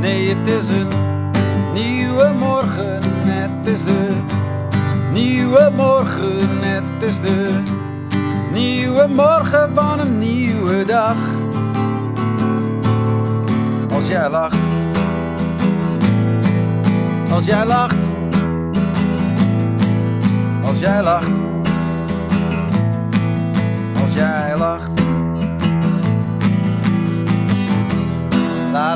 [0.00, 0.88] Nee, het is een
[1.72, 3.00] nieuwe morgen.
[3.24, 4.08] Het is de
[5.12, 6.48] nieuwe morgen.
[6.60, 7.62] Het is de
[8.52, 11.16] nieuwe morgen van een nieuwe dag.
[13.94, 14.58] Als jij lacht.
[17.30, 18.11] Als jij lacht.
[20.72, 21.30] Als jij lacht.
[24.02, 24.90] Als jij lacht.
[28.72, 28.94] La.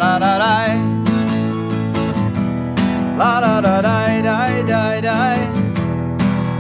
[3.18, 4.06] La da da da
[4.66, 5.34] da da.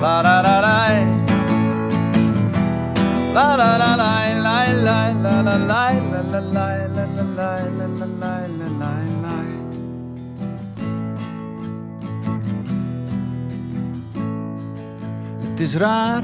[0.00, 0.88] La da da da.
[3.34, 4.12] La la la la
[4.44, 8.06] la la la la la la la la la la la la la la la
[8.20, 8.45] la.
[15.66, 16.22] Is raar,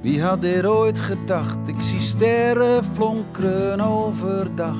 [0.00, 1.58] wie had dit ooit gedacht?
[1.66, 4.76] Ik zie sterren flonkeren overdag.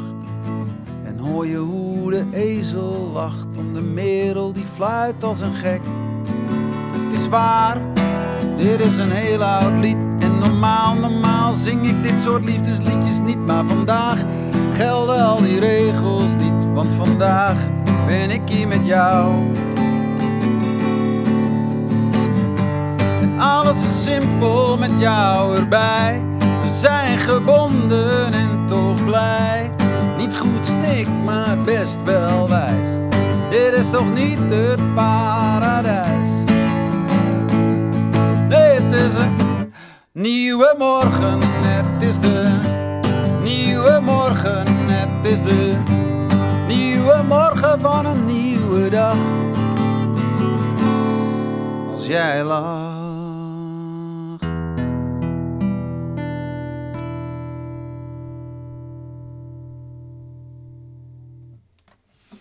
[1.05, 5.81] En hoor je hoe de ezel lacht om de merel die fluit als een gek.
[6.93, 7.79] Het is waar,
[8.57, 9.97] dit is een heel oud lied.
[10.19, 13.47] En normaal, normaal zing ik dit soort liefdesliedjes niet.
[13.47, 14.25] Maar vandaag
[14.75, 16.73] gelden al die regels niet.
[16.75, 17.57] Want vandaag
[18.07, 19.51] ben ik hier met jou.
[23.43, 26.23] Alles is simpel met jou erbij.
[26.39, 29.71] We zijn gebonden en toch blij.
[30.17, 32.89] Niet goed snik, maar best wel wijs.
[33.51, 36.29] Dit is toch niet het paradijs?
[38.49, 39.73] Nee, het is een
[40.13, 41.39] nieuwe morgen.
[41.43, 42.59] Het is de
[43.43, 44.67] nieuwe morgen.
[44.69, 45.77] Het is de
[46.69, 49.17] nieuwe morgen van een nieuwe dag.
[51.93, 52.92] Als jij lacht.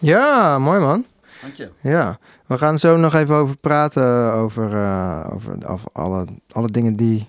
[0.02, 1.06] Ja, mooi man.
[1.42, 1.70] Dank je.
[1.82, 4.34] Ja, we gaan zo nog even over praten.
[4.34, 7.28] Over, eh, over, over alle, alle dingen die,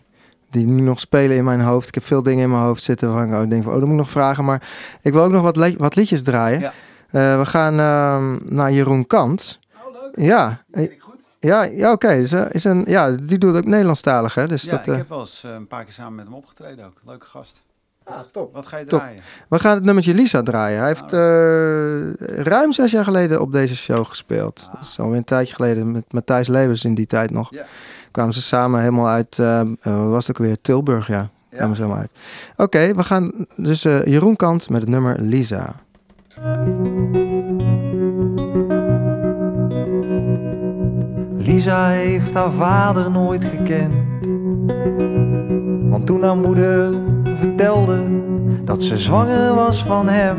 [0.50, 1.88] die nu nog spelen in mijn hoofd.
[1.88, 3.96] Ik heb veel dingen in mijn hoofd zitten waarvan ik denk van, oh, dat moet
[3.98, 4.44] ik nog vragen.
[4.44, 4.68] Maar
[5.00, 6.60] ik wil ook nog wat, li- wat liedjes draaien.
[6.60, 6.72] Ja.
[7.10, 9.58] Eh, we gaan ehm, naar Jeroen Kant.
[9.86, 10.26] Oh, leuk.
[10.28, 11.20] Ja, ik goed?
[11.38, 12.08] ja, ja oké.
[12.16, 14.46] Dus, eh, is een, ja, die doet ook Nederlandstalig, hè?
[14.48, 16.96] Dus Ja, dat, ik heb wel eens een paar keer samen met hem opgetreden ook.
[17.06, 17.62] Leuke gast.
[18.30, 18.54] Top.
[18.54, 18.98] Wat ga je Top.
[18.98, 19.22] draaien?
[19.48, 20.78] We gaan het nummertje Lisa draaien.
[20.78, 24.66] Hij heeft eh, ruim zes jaar geleden op deze show gespeeld.
[24.68, 24.74] Ah.
[24.74, 27.50] Dat is alweer een tijdje geleden met Matthijs Levens in die tijd nog.
[27.50, 27.64] Ja.
[28.10, 31.30] Kwamen ze samen helemaal uit, wat was het ook weer, Tilburg, ja.
[31.56, 32.12] Kwamen ze helemaal uit.
[32.56, 35.74] Oké, we gaan dus eh, Jeroen Kant met het nummer Lisa.
[41.36, 43.94] Lisa heeft haar vader nooit gekend.
[45.90, 46.94] Want toen haar moeder
[47.42, 47.98] vertelde
[48.64, 50.36] dat ze zwanger was van hem,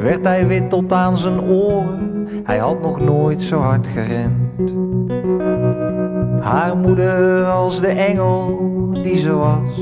[0.00, 2.26] werd hij wit tot aan zijn oren.
[2.44, 4.72] Hij had nog nooit zo hard gerend.
[6.44, 8.58] Haar moeder als de engel
[9.02, 9.80] die ze was,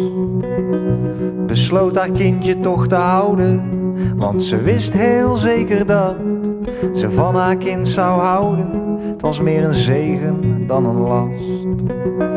[1.47, 3.63] besloot haar kindje toch te houden.
[4.17, 6.15] Want ze wist heel zeker dat
[6.95, 8.71] ze van haar kind zou houden.
[9.01, 12.32] Het was meer een zegen dan een last.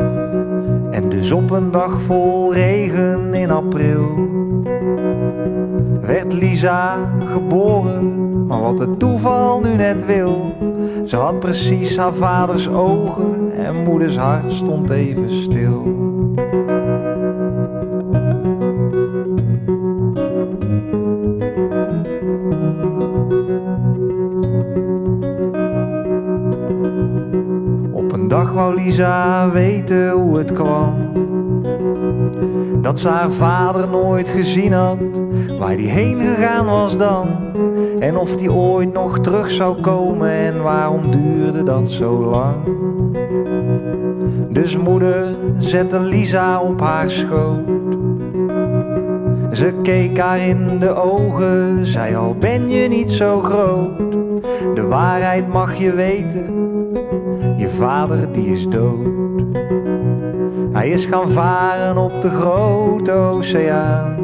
[1.08, 4.28] Dus op een dag vol regen in april
[6.00, 8.46] werd Lisa geboren.
[8.46, 10.54] Maar wat het toeval nu net wil,
[11.04, 15.94] ze had precies haar vaders ogen en moeders hart stond even stil.
[28.56, 30.94] Wou Lisa weten hoe het kwam.
[32.80, 34.98] Dat ze haar vader nooit gezien had,
[35.58, 37.28] waar die heen gegaan was dan.
[38.00, 42.54] En of die ooit nog terug zou komen en waarom duurde dat zo lang.
[44.48, 47.68] Dus moeder zette Lisa op haar schoot.
[49.52, 53.98] Ze keek haar in de ogen, zei al ben je niet zo groot.
[54.74, 56.65] De waarheid mag je weten,
[57.76, 59.06] vader die is dood.
[60.72, 64.16] Hij is gaan varen op de grote oceaan.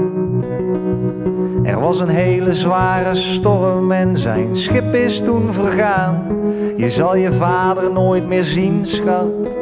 [1.63, 6.23] Er was een hele zware storm en zijn schip is toen vergaan.
[6.77, 9.57] Je zal je vader nooit meer zien, schat.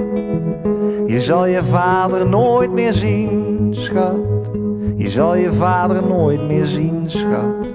[1.07, 4.51] Je zal je vader nooit meer zien, schat.
[4.97, 7.74] Je zal je vader nooit meer zien, schat.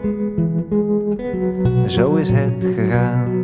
[1.86, 3.35] Zo is het gegaan.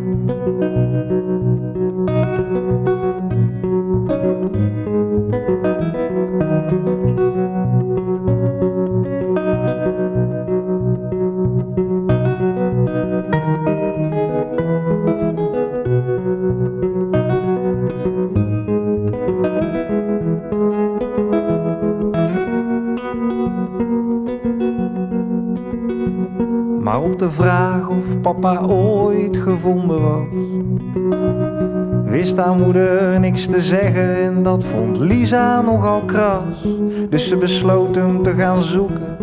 [27.22, 30.26] De vraag of papa ooit gevonden was.
[32.06, 36.68] Wist haar moeder niks te zeggen en dat vond Lisa nogal kras.
[37.10, 39.18] Dus ze besloot hem te gaan zoeken,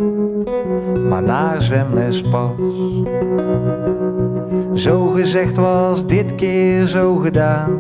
[1.09, 2.51] maar naar zwemles pas.
[4.75, 7.79] Zo gezegd was dit keer zo gedaan.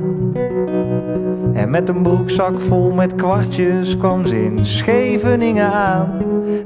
[1.52, 6.08] En met een broekzak vol met kwartjes kwam ze in Scheveningen aan.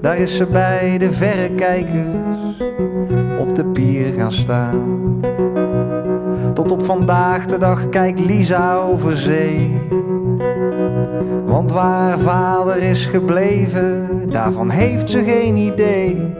[0.00, 2.22] Daar is ze bij de verrekijkers
[3.53, 5.20] op de pier gaan staan.
[6.55, 9.80] Tot op vandaag de dag kijkt Lisa over zee.
[11.46, 16.34] Want waar vader is gebleven, daarvan heeft ze geen idee.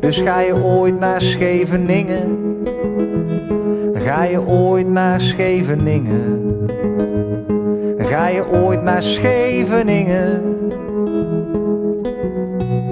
[0.00, 2.38] Dus ga je ooit naar Scheveningen?
[3.94, 6.66] Ga je ooit naar Scheveningen?
[7.98, 10.42] Ga je ooit naar Scheveningen?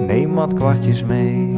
[0.07, 1.52] Neem wat kwartjes mee.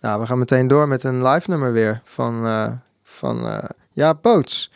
[0.00, 2.72] Nou, we gaan meteen door met een live nummer weer van, eh
[3.02, 4.70] van eh ja, Boots.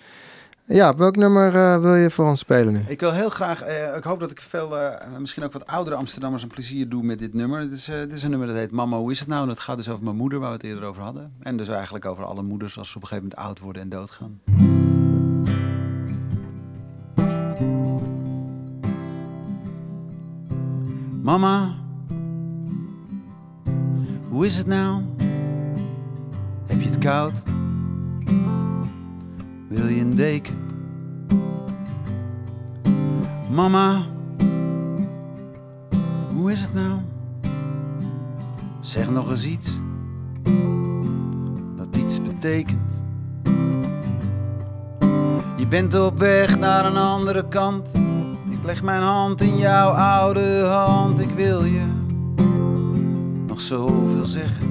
[0.65, 2.85] Ja, welk nummer eh, wil je voor ons spelen nu?
[2.87, 3.65] Ik wil heel graag,
[3.97, 4.77] ik hoop dat ik veel,
[5.19, 7.61] misschien ook wat oudere Amsterdammers een plezier doe met dit nummer.
[7.61, 9.43] Het is, dit is een nummer dat heet Mama, hoe is het nou?
[9.43, 11.33] En het gaat dus over mijn moeder, waar we het eerder over hadden.
[11.41, 13.89] En dus eigenlijk over alle moeders als ze op een gegeven moment oud worden en
[13.89, 14.41] doodgaan.
[21.23, 21.75] Mama,
[24.33, 25.03] hoe is het nou?
[26.67, 27.43] Heb je het koud?
[29.69, 30.57] Wil je een deken?
[33.51, 34.03] Mama,
[36.35, 37.01] hoe is het nou?
[38.81, 39.81] Zeg nog eens iets
[41.77, 43.03] dat iets betekent.
[45.57, 47.91] Je bent op weg naar een andere kant.
[48.51, 51.21] Ik leg mijn hand in jouw oude hand.
[51.21, 52.02] Ik wil je
[53.63, 54.71] zoveel zeggen.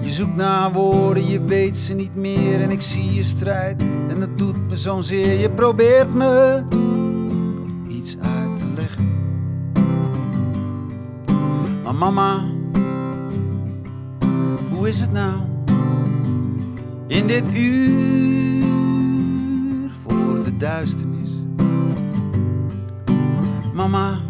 [0.00, 4.20] Je zoekt naar woorden, je weet ze niet meer en ik zie je strijd en
[4.20, 5.40] dat doet me zo'n zeer.
[5.40, 6.62] Je probeert me
[7.88, 9.10] iets uit te leggen.
[11.82, 12.44] Maar mama,
[14.70, 15.40] hoe is het nou?
[17.06, 18.64] In dit uur
[20.02, 21.30] voor de duisternis.
[23.74, 24.20] Mama,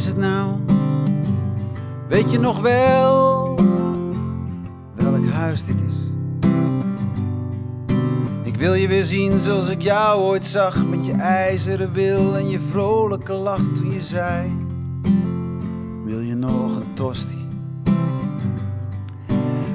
[0.00, 0.52] is het nou?
[2.08, 3.54] Weet je nog wel
[4.94, 5.96] welk huis dit is?
[8.42, 12.48] Ik wil je weer zien zoals ik jou ooit zag met je ijzeren wil en
[12.48, 14.56] je vrolijke lach toen je zei:
[16.04, 17.48] Wil je nog een tosti?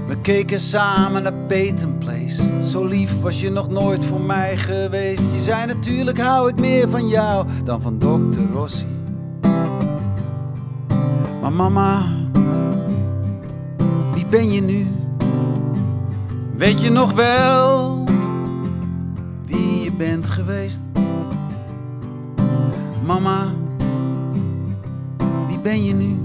[0.07, 2.43] We keken samen naar Peyton Place.
[2.63, 5.23] Zo lief was je nog nooit voor mij geweest.
[5.34, 8.39] Je zei natuurlijk hou ik meer van jou dan van Dr.
[8.53, 8.94] Rossi.
[11.56, 12.03] Mama,
[14.14, 14.88] wie ben je nu?
[16.58, 18.03] Weet je nog wel
[19.45, 20.82] wie je bent geweest?
[23.06, 23.53] Mama,
[25.47, 26.20] wie ben je nu?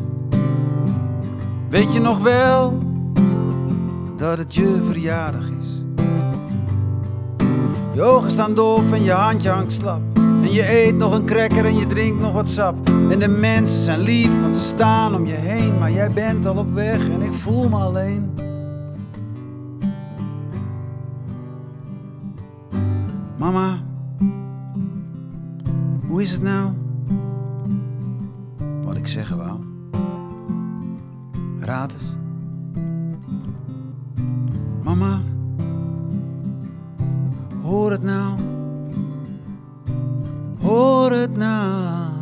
[1.68, 2.78] Weet je nog wel
[4.16, 5.84] dat het je verjaardag is?
[7.92, 10.19] Je ogen staan doof en je handje hangt slap.
[10.42, 12.88] En je eet nog een cracker en je drinkt nog wat sap.
[12.88, 15.78] En de mensen zijn lief, want ze staan om je heen.
[15.78, 18.30] Maar jij bent al op weg en ik voel me alleen.
[23.36, 23.78] Mama,
[26.06, 26.70] hoe is het nou?
[28.84, 29.58] Wat ik zeggen wou.
[31.60, 32.12] Raad eens.
[34.82, 35.20] Mama,
[37.62, 38.49] hoor het nou.
[41.20, 42.12] Het nou.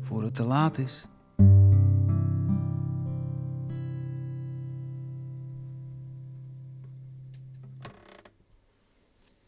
[0.00, 1.06] Voor het te laat is.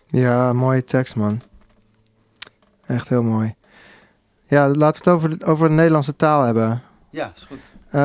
[0.06, 1.40] Ja, mooie tekst, man.
[2.86, 3.54] Echt heel mooi.
[4.44, 6.82] Ja, laten we het over, de- over de Nederlandse taal hebben.
[7.10, 7.58] Ja, is goed.
[7.90, 8.00] Eh,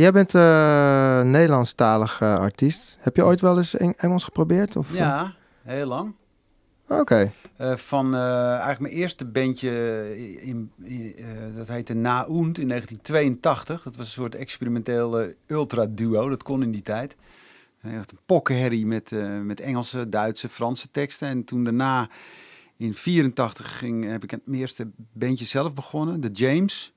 [0.00, 2.96] jij bent eh Nederlandstalig eh, artiest.
[3.00, 4.76] Heb je ooit wel eens Eng- Engels geprobeerd?
[4.76, 6.14] Of, Ja, heel lang.
[6.88, 7.32] Oké.
[7.60, 9.70] Eh, van eh, eigenlijk mijn eerste bandje,
[10.40, 13.82] in, in, eh, dat heette Naoend in 1982.
[13.82, 17.16] Dat was een soort experimenteel ultra-duo, dat kon in die tijd.
[17.82, 19.10] Echt een pokkenherrie met,
[19.42, 21.28] met Engelse, Duitse, Franse teksten.
[21.28, 22.08] En toen daarna
[22.76, 26.92] in 84 ging, heb ik mijn eerste bandje zelf begonnen, de James.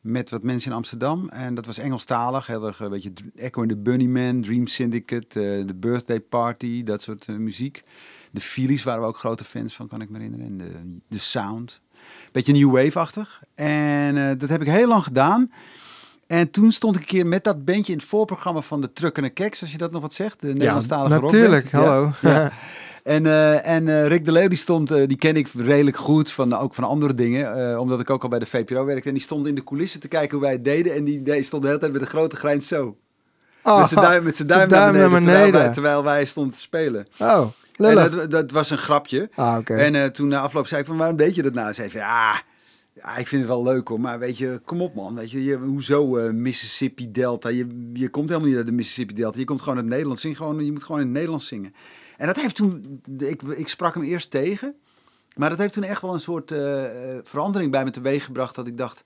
[0.00, 1.28] Met wat mensen in Amsterdam.
[1.28, 2.46] En dat was Engelstalig.
[2.46, 5.26] Heel erg een beetje Echo and the Bunnymen, Dream Syndicate,
[5.66, 7.82] The Birthday Party, dat soort muziek.
[8.30, 10.46] De Phillies waren we ook grote fans van, kan ik me herinneren.
[10.46, 11.80] En de, de Sound.
[12.32, 13.42] Beetje new wave-achtig.
[13.54, 15.52] En eh, dat heb ik heel lang gedaan.
[16.26, 19.16] En toen stond ik een keer met dat bandje in het voorprogramma van de Truck
[19.16, 20.40] en de Keks, als je dat nog wat zegt.
[20.40, 21.32] De Nederlandstalige rockband.
[21.32, 21.70] natuurlijk.
[21.70, 21.78] Ja.
[21.78, 22.10] Hallo.
[22.20, 22.52] Ja.
[23.02, 26.54] En, eh, en eh, Rick de Leeuw, die stond, die ken ik redelijk goed, van,
[26.54, 27.80] ook van andere dingen.
[27.80, 29.08] omdat ik ook al bij de VPRO werkte.
[29.08, 30.94] En die stond in de coulissen te kijken hoe wij het deden.
[30.94, 32.96] En die, die stond de hele tijd met een grote grijns zo.
[33.62, 36.60] Oh, met zijn duim, met zijn duim, naar, beneden, Terwijl, wij, terwijl wij stonden te
[36.60, 37.06] spelen.
[37.18, 37.46] Oh,
[37.76, 39.30] En dat, dat was een grapje.
[39.34, 39.70] Ah.
[39.70, 41.74] En eh, toen na afloop zei ik van, waarom deed je dat nou?
[41.74, 42.42] Zei van, ja,
[42.92, 44.00] ja, ik vind het wel leuk hoor.
[44.00, 45.14] Maar weet je, kom op man.
[45.14, 47.48] Weet je, je hoezo eh, Mississippi Delta?
[47.48, 49.38] Je, je komt helemaal niet uit de Mississippi Delta.
[49.38, 50.22] Je komt gewoon uit het Nederlands.
[50.22, 51.74] Zing gewoon, je moet gewoon in het Nederlands zingen.
[52.16, 54.74] En dat heeft toen, ik, ik sprak hem eerst tegen.
[55.36, 56.84] Maar dat heeft toen echt wel een soort eh,
[57.22, 58.54] verandering bij me teweeg gebracht.
[58.54, 59.04] Dat ik dacht,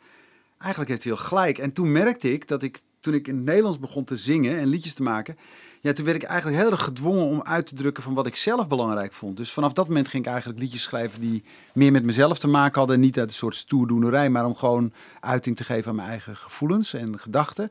[0.59, 1.59] eigenlijk heeft hij wel gelijk.
[1.59, 4.69] En toen merkte ik dat ik, toen ik in het Nederlands begon te zingen en
[4.69, 5.37] liedjes te maken.
[5.83, 8.37] Ja, toen werd ik eigenlijk heel erg gedwongen om uit te drukken van wat ik
[8.37, 9.37] zelf belangrijk vond.
[9.37, 12.79] Dus vanaf dat moment ging ik eigenlijk liedjes schrijven die meer met mezelf te maken
[12.79, 12.97] hadden.
[12.97, 16.37] En niet uit een soort stoerdoenerij, maar om gewoon uiting te geven aan mijn eigen
[16.37, 17.71] gevoelens en gedachten.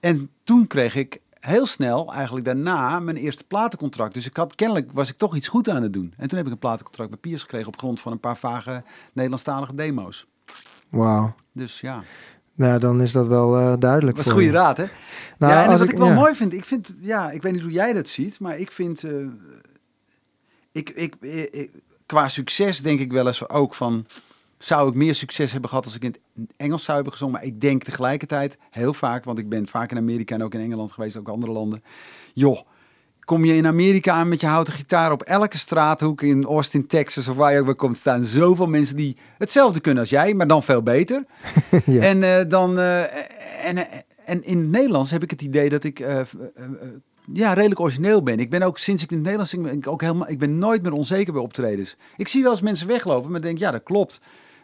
[0.00, 4.14] En toen kreeg ik heel snel, eigenlijk daarna, mijn eerste platencontract.
[4.14, 6.14] Dus ik had, kennelijk was ik toch iets goed aan het doen.
[6.16, 8.82] En toen heb ik een platencontract bij Piers gekregen op grond van een paar vage
[9.12, 10.26] Nederlandstalige demo's.
[10.88, 11.34] Wauw.
[11.52, 12.02] Dus ja,
[12.54, 14.84] Nou, dan is dat wel eh, duidelijk dat voor goede raad hè?
[15.38, 16.14] Nou, ja, en wat ik, wel ja.
[16.14, 19.04] mooi vind, ik vind, ja, ik weet niet hoe jij dat ziet, maar ik vind,
[19.04, 19.12] eh,
[20.72, 21.70] ik, ik, eh, ik-
[22.06, 24.06] qua succes denk ik wel eens ook van,
[24.58, 27.34] zou ik meer succes hebben gehad als ik in het Engels zou hebben gezongen?
[27.34, 30.60] Maar ik denk tegelijkertijd heel vaak, want ik ben vaak in Amerika en ook in
[30.60, 31.82] Engeland geweest, ook andere landen.
[32.34, 32.60] Joh,
[33.32, 37.28] kom je in Amerika aan met je houten gitaar op elke straathoek in Austin, Texas
[37.28, 40.46] of waar je ook bij komt staan, zoveel mensen die hetzelfde kunnen als jij, maar
[40.46, 41.24] dan veel beter.
[41.84, 42.02] Ja.
[42.02, 43.00] En eh, dan eh,
[43.66, 45.98] en, eh, en in het Nederlands heb ik het idee dat ik
[47.32, 48.38] ja, redelijk origineel ben.
[48.38, 50.58] Ik ben ook sinds ik in het Nederlands zing, ben ik ook helemaal, ik ben
[50.58, 51.96] nooit meer onzeker bij optredens.
[52.16, 54.20] Ik zie wel eens mensen weglopen, maar denk ja, dat klopt.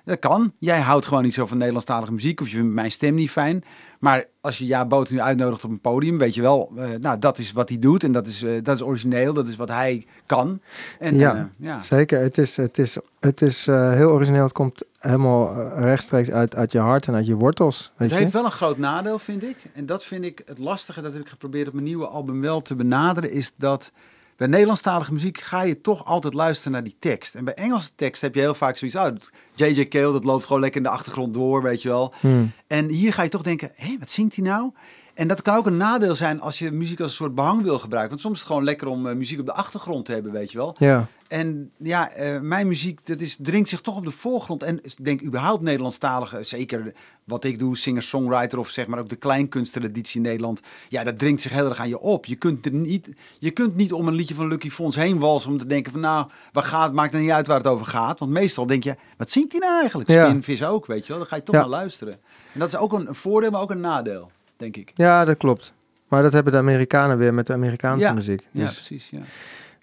[0.09, 0.53] Dat kan.
[0.59, 3.65] Jij houdt gewoon niet zo van Nederlandstalige muziek of je vindt mijn stem niet fijn.
[3.99, 7.19] Maar als je Ja Boot nu uitnodigt op een podium, weet je wel, eh, nou
[7.19, 9.69] dat is wat hij doet en dat is, eh, dat is origineel, dat is wat
[9.69, 10.61] hij kan.
[10.99, 11.35] En, Ja.
[11.37, 11.83] eh, ja.
[11.83, 14.43] Zeker, het is, het is, het is heel origineel.
[14.43, 17.93] Het komt helemaal rechtstreeks uit, uit je hart en uit je wortels.
[17.97, 19.57] Weet Het heeft wel een groot nadeel, vind ik.
[19.75, 22.63] En dat vind ik het lastige, dat heb ik geprobeerd op mijn nieuwe album wel
[22.63, 23.93] te benaderen, is dat
[24.39, 27.35] bij Nederlandstalige muziek ga je toch altijd luisteren naar die tekst.
[27.35, 29.07] En bij Engelse tekst heb je heel vaak zoiets, oh,
[29.55, 29.89] J.J.
[29.89, 32.15] Cale, dat loopt gewoon lekker in de achtergrond door, weet je wel.
[32.21, 32.53] Hmm.
[32.67, 34.71] En hier ga je toch denken, hé, wat zingt hij nou?
[35.19, 37.79] En dat kan ook een nadeel zijn als je muziek als een soort behang wil
[37.79, 38.11] gebruiken.
[38.11, 40.53] Want soms is het gewoon lekker om eh, muziek op de achtergrond te hebben, weet
[40.53, 40.75] je wel.
[40.79, 44.63] Ja, En ja, eh, mijn muziek, dat is, dringt zich toch op de voorgrond.
[44.63, 46.93] En ik denk überhaupt Nederlandstalige, zeker
[47.25, 50.61] wat ik doe, singer-songwriter of zeg maar ook de kleinkunsttraditie in Nederland.
[50.89, 52.27] Ja, dat dringt zich heel erg aan je op.
[52.27, 53.09] Je kunt, er niet,
[53.39, 56.01] je kunt niet om een liedje van Lucky Fons heen walsen om te denken van
[56.01, 58.19] nou, waar gaat, maakt er niet uit waar het over gaat.
[58.19, 60.11] Want meestal denk je, wat zingt hij nou eigenlijk?
[60.11, 60.29] Ja.
[60.29, 61.19] Spinvis ook, weet je wel.
[61.19, 61.61] Dan ga je toch Ja.
[61.61, 62.13] naar luisteren.
[62.53, 64.91] En dat is ook een voordeel, maar ook een nadeel, denk ik.
[64.95, 65.73] ja, dat klopt.
[66.09, 68.13] Maar dat hebben de Amerikanen weer met de Amerikaanse Ja.
[68.13, 68.47] muziek.
[68.51, 69.09] Ja, Dus precies.
[69.11, 69.19] Ja,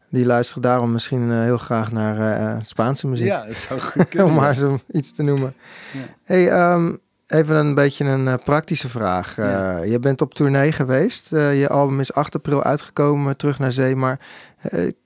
[0.09, 2.17] die luisteren daarom misschien eh, heel graag naar
[2.55, 3.27] eh, Spaanse muziek.
[3.27, 4.27] ja dat zou goed kunnen.
[4.27, 5.53] om maar zo iets te noemen.
[5.91, 5.99] Ja.
[6.23, 6.95] Hey, ehm,
[7.27, 9.37] even een beetje een eh, praktische vraag.
[9.37, 9.77] Eh, Ja.
[9.83, 11.33] Je bent op tournee geweest.
[11.33, 13.95] Eh, je album is 8 april uitgekomen, terug naar zee.
[13.95, 14.54] Maar eh,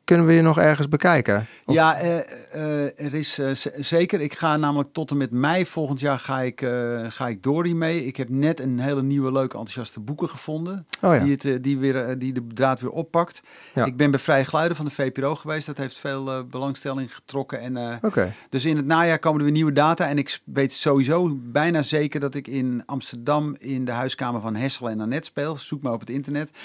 [0.03, 1.45] kunnen we je nog ergens bekijken?
[1.66, 2.18] Of- Ja, eh,
[2.51, 3.49] eh, er is eh,
[3.80, 4.22] zeker.
[4.22, 7.66] Ik ga namelijk tot en met mei volgend jaar ga ik, eh, ga ik door
[7.66, 8.05] hiermee.
[8.05, 10.86] Ik heb net een hele nieuwe, leuke, enthousiaste boeken gevonden.
[11.01, 11.24] Oh ja.
[11.24, 13.41] Die, het, eh, die, weer, eh, die de draad weer oppakt.
[13.74, 13.86] Ja.
[13.86, 15.66] Ik ben bij Vrije Geluiden van de VPRO geweest.
[15.68, 17.60] Dat heeft veel eh, belangstelling getrokken.
[17.62, 18.34] En, eh, Oké.
[18.49, 20.07] dus in het najaar komen er weer nieuwe data.
[20.07, 24.89] En ik weet sowieso bijna zeker dat ik in Amsterdam in de huiskamer van Hessel
[24.89, 25.57] en Annette speel.
[25.57, 26.49] Zoek maar op het internet.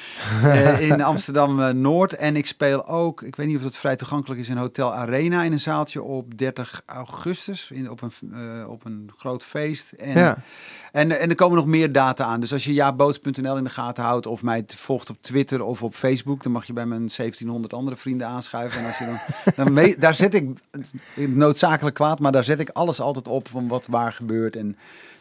[0.44, 2.12] Eh, in Amsterdam eh, Noord.
[2.16, 5.42] En ik speel ook, ik weet niet of dat vrij toegankelijk is, in Hotel Arena
[5.42, 7.70] in een zaaltje op 30 augustus.
[7.70, 9.92] In, op, een, eh, op een groot feest.
[9.92, 10.38] En, Ja.
[10.92, 12.40] en, en er komen nog meer data aan.
[12.40, 15.94] Dus als je jaboots.nl in de gaten houdt of mij volgt op Twitter of op
[15.94, 18.80] Facebook, dan mag je bij mijn 1700 andere vrienden aanschuiven.
[18.80, 19.18] En als je dan,
[19.64, 20.48] dan mee, daar zet ik
[21.14, 24.56] noodzakelijk kwaad, maar daar zet ik alles altijd op van wat waar gebeurt.
[24.56, 24.76] En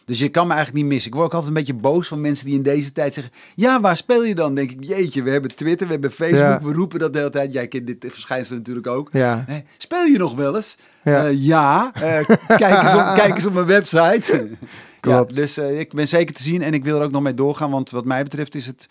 [0.05, 1.09] dus je kan me eigenlijk niet missen.
[1.11, 3.81] Ik word ook altijd een beetje boos van mensen die in deze tijd zeggen: Ja,
[3.81, 4.55] waar speel je dan?
[4.55, 6.61] Denk ik, jeetje, we hebben Twitter, we hebben Facebook, Ja.
[6.61, 7.53] we roepen dat de hele tijd.
[7.53, 9.09] Jij kent dit verschijnsel natuurlijk ook.
[9.11, 9.45] Ja.
[9.77, 10.75] Speel je nog wel eens?
[11.03, 11.25] Ja.
[11.25, 14.49] Ja, ja eh, kijk, eens op, kijk eens op mijn website.
[14.99, 15.35] Klopt.
[15.35, 17.33] Ja, dus eh, ik ben zeker te zien en ik wil er ook nog mee
[17.33, 18.87] doorgaan, want wat mij betreft is het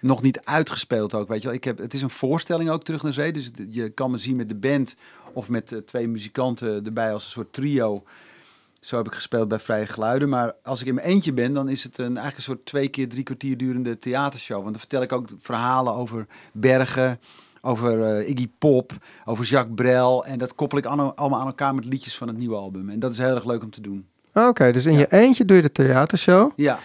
[0.00, 1.56] nog niet uitgespeeld ook, weet je wel.
[1.56, 4.36] Ik heb, het is een voorstelling ook terug naar zee, dus je kan me zien
[4.36, 4.96] met de band
[5.32, 8.02] of met eh, twee muzikanten erbij als een soort trio.
[8.82, 10.28] Zo heb ik gespeeld bij Vrije Geluiden.
[10.28, 12.88] Maar als ik in mijn eentje ben, dan is het een, eigenlijk een soort twee
[12.88, 14.56] keer drie kwartier durende theatershow.
[14.56, 17.20] Want dan vertel ik ook verhalen over bergen,
[17.60, 18.92] over eh, Iggy Pop,
[19.24, 20.24] over Jacques Brel.
[20.24, 22.88] En dat koppel ik allemaal aan elkaar met liedjes van het nieuwe album.
[22.88, 24.06] En dat is heel erg leuk om te doen.
[24.34, 24.98] Oké, dus in Ja.
[24.98, 26.50] je eentje doe je de theatershow.
[26.56, 26.78] Ja,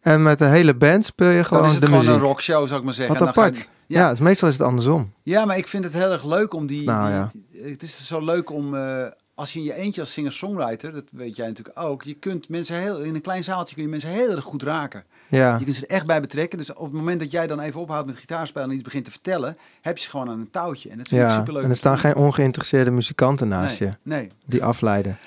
[0.00, 2.20] En met de hele band speel je gewoon dan is het de gewoon muziek.
[2.20, 3.18] een rockshow, zou ik maar zeggen.
[3.18, 3.56] Wat apart.
[3.56, 4.10] je- ja, ja.
[4.10, 5.12] dus meestal is het andersom.
[5.22, 6.84] Ja, maar ik vind het heel erg leuk om die...
[6.84, 7.68] Nou, die- ja.
[7.70, 8.74] het is zo leuk om...
[8.74, 9.06] eh,
[9.42, 12.76] als je in je eentje als singer-songwriter, dat weet jij natuurlijk ook, je kunt mensen
[12.76, 15.04] heel, in een klein zaaltje kun je mensen heel erg goed raken.
[15.28, 16.58] Ja, Je kunt ze er echt bij betrekken.
[16.58, 19.10] Dus op het moment dat jij dan even ophoudt met gitaarspelen en iets begint te
[19.10, 20.90] vertellen, heb je ze gewoon aan een touwtje.
[20.90, 21.64] En dat vind ik superleuk.
[21.64, 24.28] en er staan geen ongeïnteresseerde muzikanten naast nee, je Nee.
[24.46, 25.18] die afleiden.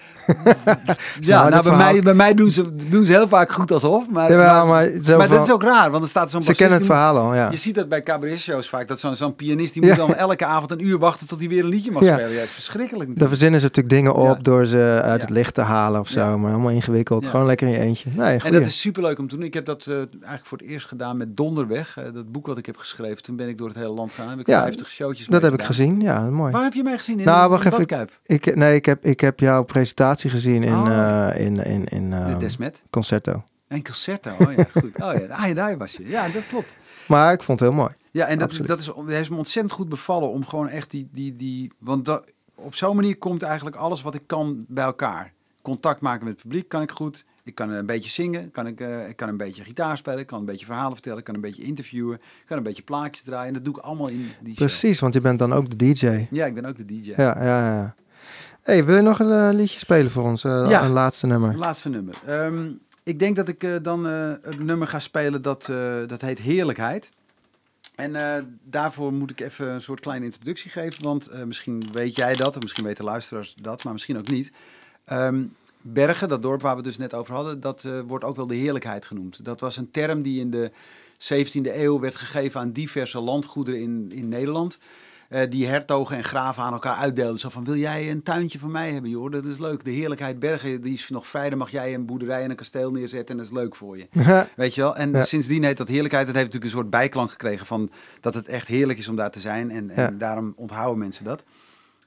[1.19, 4.09] Ja, nou, nou, bij mij, bij mij doen ze, doen ze heel vaak goed alsof.
[4.09, 6.53] Maar, Jawel, maar, maar, maar van- dat is ook raar, want er staat zo'n ze
[6.55, 7.51] kennen het verhaal al, ja.
[7.51, 9.88] Je ziet dat bij cabaret-shows vaak, dat zo'n zo'n pianist die Ja.
[9.89, 12.13] moet dan elke avond een uur wachten tot hij weer een liedje mag Ja.
[12.13, 12.32] spelen.
[12.32, 14.41] Ja, dat is verschrikkelijk Dan verzinnen ze natuurlijk dingen op Ja.
[14.41, 15.21] door ze uit Ja.
[15.21, 16.19] het licht te halen of zo.
[16.19, 16.38] Ja.
[16.38, 17.23] Maar helemaal ingewikkeld.
[17.23, 17.30] Ja.
[17.30, 18.09] Gewoon lekker in je eentje.
[18.13, 19.45] Nee, En dat is superleuk om te doen.
[19.45, 21.97] Ik heb dat eh, eigenlijk voor het eerst gedaan met Donderweg.
[21.97, 23.23] eh, dat boek wat ik heb geschreven.
[23.23, 24.30] Toen ben ik door het hele land gegaan.
[24.30, 26.01] Heb ik Ja, 50 showtjes dat heb ik gezien.
[26.01, 26.51] Ja, mooi.
[26.51, 27.19] Waar heb je mij gezien?
[27.19, 28.07] In, Nou, wacht even.
[28.26, 31.30] Ik, nee, ik heb, ik heb jouw presentatie gezien in, Oh.
[31.30, 32.84] eh, in, in, in De eh, Desmet.
[32.89, 33.43] Concerto.
[33.68, 34.32] En Concerto.
[34.39, 34.84] Oh ja, goed.
[35.01, 36.07] Oh ja, ah, ja, daar was je.
[36.07, 36.76] Ja, dat klopt.
[37.07, 37.93] Maar ik vond het heel mooi.
[38.11, 38.68] Ja, en dat, Absoluut.
[38.68, 41.09] dat is, dat heeft me ontzettend goed bevallen om gewoon echt die...
[41.11, 45.34] die, die want dat, op zo'n manier komt eigenlijk alles wat ik kan bij elkaar.
[45.61, 47.26] Contact maken met het publiek kan ik goed.
[47.43, 50.28] Ik kan een beetje zingen, kan ik, eh, ik kan een beetje gitaar spelen, ik
[50.28, 53.24] kan een beetje verhalen vertellen, ik kan een beetje interviewen, ik kan een beetje plaatjes
[53.26, 53.47] draaien.
[53.47, 54.55] En dat doe ik allemaal in die show.
[54.55, 56.28] Precies, want je bent dan ook de DJ.
[56.32, 57.13] Ja, ik ben ook de DJ.
[57.18, 57.95] Ja, ja, ja.
[58.66, 60.43] Hey, wil je nog een eh, liedje spelen voor ons?
[60.43, 60.84] Eh, Ja.
[60.84, 61.57] Een laatste nummer.
[61.57, 62.16] Laatste nummer.
[62.26, 62.72] Ehm,
[63.03, 65.66] ik denk dat ik eh, dan het nummer ga spelen dat,
[66.07, 67.09] dat heet Heerlijkheid.
[67.95, 68.13] En
[68.63, 71.03] daarvoor moet ik even een soort kleine introductie geven.
[71.03, 74.51] Want misschien weet jij dat, of misschien weten luisteraars dat, maar misschien ook niet.
[75.05, 75.43] Ehm,
[75.82, 78.55] Bergen, dat dorp waar we het dus net over hadden, dat wordt ook wel de
[78.55, 79.45] heerlijkheid genoemd.
[79.45, 80.72] Dat was een term die in de
[81.18, 84.78] 17e eeuw werd gegeven aan diverse landgoederen in, in Nederland.
[85.30, 87.39] Eh, die hertogen en graven aan elkaar uitdeelden.
[87.39, 89.32] Zo van, wil jij een tuintje van mij hebben, joh?
[89.32, 89.86] Dat is leuk.
[89.86, 91.49] De heerlijkheid Bergen, die is nog vrij.
[91.49, 94.07] Dan mag jij een boerderij en een kasteel neerzetten en dat is leuk voor je.
[94.55, 94.95] Weet je wel?
[94.95, 95.23] En Ja.
[95.23, 96.26] sindsdien heet dat heerlijkheid.
[96.26, 99.32] Dat heeft natuurlijk een soort bijklank gekregen van dat het echt heerlijk is om daar
[99.32, 99.71] te zijn.
[99.71, 100.17] En, en Ja.
[100.17, 101.43] daarom onthouden mensen dat.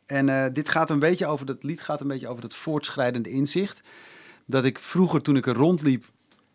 [0.06, 3.30] En eh, dit gaat een beetje over, dat lied gaat een beetje over dat voortschrijdende
[3.30, 3.80] inzicht.
[4.46, 6.04] Dat ik vroeger, toen ik er rondliep,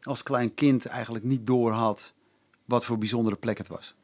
[0.01, 2.13] als klein kind eigenlijk niet door had
[2.65, 3.95] wat voor bijzondere plek het was.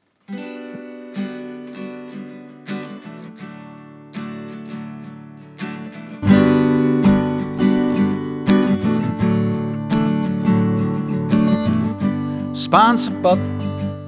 [12.70, 13.38] Spaanse pad,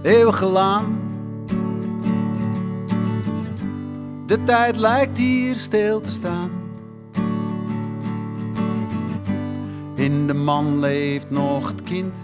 [0.01, 0.99] eeuwige laan.
[4.25, 6.49] De tijd lijkt hier stil te staan.
[9.95, 12.15] In de man leeft nog het kind.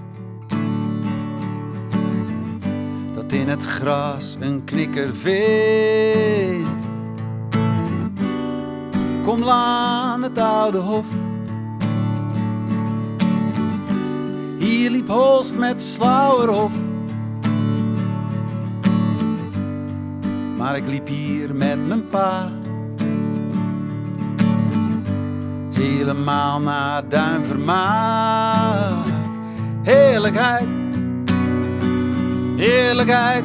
[3.14, 6.70] Dat in het gras een knikker vindt.
[9.24, 11.06] Kom laan het oude hof.
[14.88, 16.72] Hier liep Holst met Slauerhof.
[20.58, 22.50] Maar ik liep hier met mijn pa.
[25.74, 29.06] Helemaal naar Duinvermaak.
[29.84, 30.68] Heerlijkheid,
[32.56, 33.44] heerlijkheid,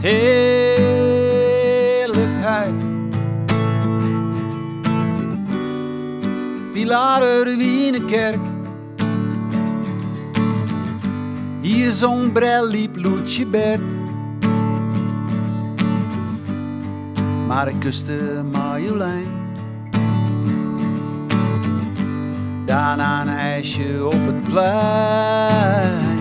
[0.00, 0.84] heerlijkheid.
[6.72, 8.45] Pilaren, Ruïnekerk.
[11.66, 13.80] Hier zong Brel, liep Loetje bed.
[17.46, 19.30] Maar ik kuste Marjolein.
[22.64, 26.18] Daarna een ijsje op het plein.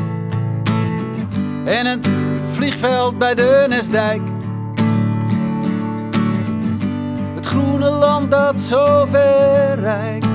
[1.66, 2.10] En het
[2.52, 4.22] vliegveld bij de Nesdijk.
[7.36, 10.28] Het groene land dat zo ver reikt.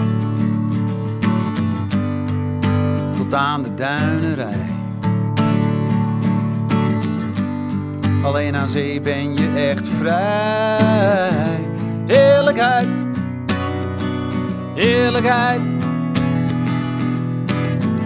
[3.17, 4.70] Tot aan de duinerij.
[8.23, 11.69] Alleen aan zee ben je echt vrij.
[12.07, 12.89] Heerlijkheid,
[14.75, 15.61] heerlijkheid,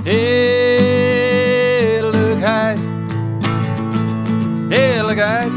[0.03, 2.79] heerlijkheid,
[4.69, 5.51] heerlijkheid,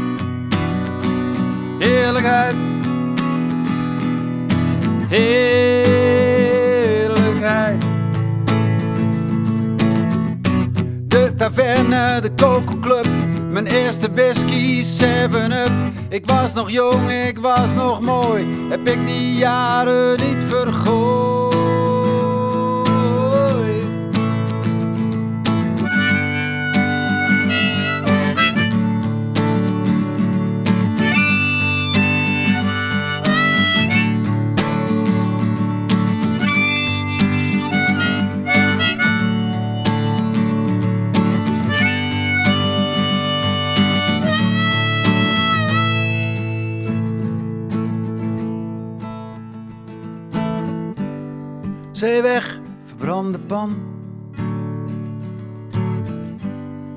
[1.78, 2.54] heerlijkheid,
[5.08, 7.76] heerlijkheid.
[11.08, 13.06] De taverne, de Coco Club,
[13.62, 15.70] mijn eerste whisky, 7-up.
[16.08, 21.07] Ik was nog jong, ik was nog mooi, heb ik die jaren niet vergooid.
[51.98, 53.76] Zee weg, verbrande pan.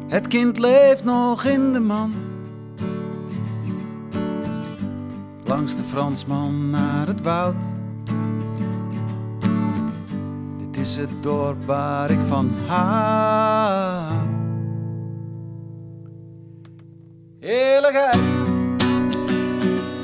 [0.08, 2.14] Het kind leeft nog in de man.
[5.43, 7.56] Langs de Fransman naar het woud.
[10.58, 11.70] Dit is het dorp
[12.10, 14.14] ik van hou.
[17.39, 18.20] Heerlijkheid,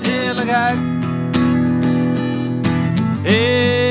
[0.01, 0.77] heerlijkheid,
[3.23, 3.86] heerlijkheid,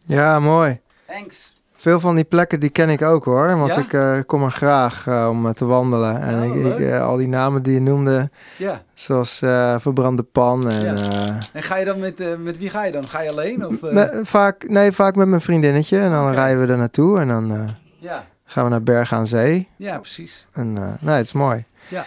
[0.06, 0.80] Ja, mooi.
[1.06, 1.51] Thanks.
[1.82, 3.56] Veel van die plekken die ken ik ook hoor.
[3.56, 3.78] Want Ja?
[3.78, 6.20] ik eh, kom er graag eh, om eh, te wandelen.
[6.22, 9.38] En Oh, ik, ik, al die namen die je noemde, Ja, zoals
[9.78, 10.70] Verbrande Pan.
[10.70, 11.38] En, Ja.
[11.52, 13.08] en ga je dan met, met wie ga je dan?
[13.08, 13.66] Ga je alleen?
[13.66, 13.74] Of,
[14.22, 15.98] vaak, nee, vaak met mijn vriendinnetje.
[15.98, 17.18] En dan rijden we er naartoe.
[17.20, 19.68] En dan Ja, gaan we naar Bergen aan Zee.
[19.76, 20.48] ja, precies.
[20.52, 21.64] En nee, het is mooi.
[21.88, 22.04] Ja.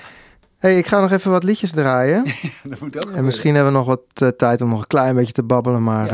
[0.60, 2.24] hey, ik ga nog even wat liedjes draaien.
[2.64, 5.34] Dat moet ook en misschien hebben we nog wat tijd om nog een klein beetje
[5.34, 5.84] te babbelen.
[5.84, 6.08] Maar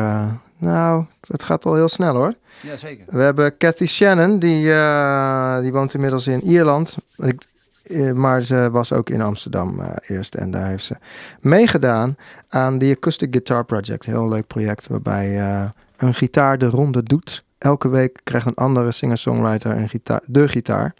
[0.61, 2.33] nou, het gaat wel heel snel hoor.
[2.61, 3.05] Ja, zeker.
[3.07, 6.97] We hebben Cathy Shannon, die, eh, die woont inmiddels in Ierland.
[7.17, 7.45] Ik,
[7.83, 10.35] eh, maar ze was ook in Amsterdam eh, eerst.
[10.35, 10.95] En daar heeft ze
[11.39, 12.15] meegedaan
[12.49, 14.05] aan The Acoustic Guitar Project.
[14.05, 17.43] Heel leuk project waarbij eh, een gitaar de ronde doet.
[17.57, 20.93] Elke week krijgt een andere singer-songwriter een gitaar, de gitaar.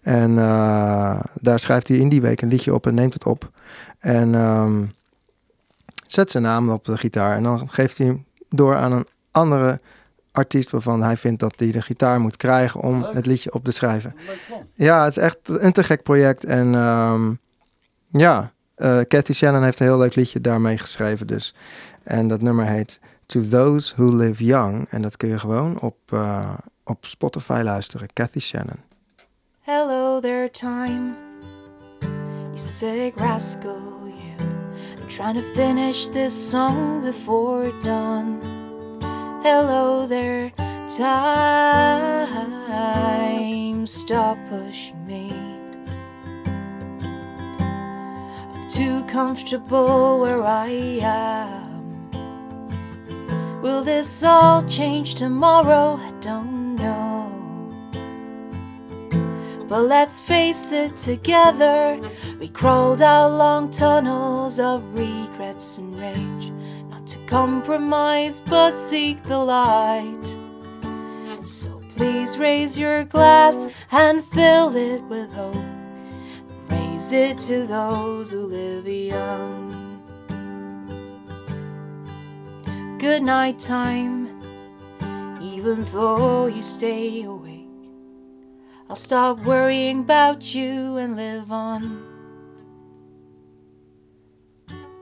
[0.00, 0.34] En
[1.40, 3.50] daar schrijft hij in die week een liedje op en neemt het op.
[3.98, 4.84] En ehm,
[6.06, 7.36] zet zijn naam op de gitaar.
[7.36, 9.80] En dan geeft hij door aan een andere
[10.32, 13.12] artiest waarvan hij vindt dat hij de gitaar moet krijgen om Leuk.
[13.14, 14.14] het liedje op te schrijven.
[14.74, 16.44] Ja, het is echt een te gek project.
[16.44, 17.32] En ehm,
[18.10, 21.54] ja, eh Cathy Shannon heeft een heel leuk liedje daarmee geschreven dus.
[22.02, 24.86] En dat nummer heet To Those Who Live Young.
[24.90, 28.08] En dat kun je gewoon op, eh, op Spotify luisteren.
[28.12, 28.80] Cathy Shannon.
[29.60, 31.12] Hello there, time.
[32.00, 33.95] You sick rascal,
[35.16, 38.38] trying to finish this song before dawn.
[39.42, 40.52] Hello there,
[40.94, 41.16] time.
[43.86, 45.32] Stop pushing me.
[48.52, 50.68] I'm too comfortable where I
[51.00, 52.10] am.
[53.62, 55.96] Will this all change tomorrow?
[55.96, 57.15] I don't know.
[59.68, 62.00] But let's face it together,
[62.38, 66.52] we crawled out long tunnels of regrets and rage.
[66.88, 70.22] Not to compromise, but seek the light.
[71.44, 75.56] So please raise your glass and fill it with hope.
[76.70, 79.72] Raise it to those who live young.
[82.98, 84.40] Good night time,
[85.42, 87.45] even though you stay awake.
[88.88, 92.04] I'll stop worrying about you and live on.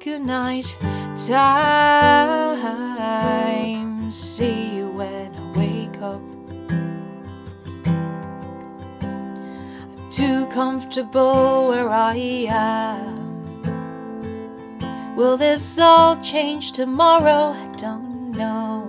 [0.00, 0.74] Good night,
[1.26, 2.44] time.
[4.10, 6.22] See you when I wake up.
[9.82, 12.16] I'm too comfortable where I
[12.48, 13.24] am.
[15.16, 17.52] Will this all change tomorrow?
[17.52, 18.83] I don't know.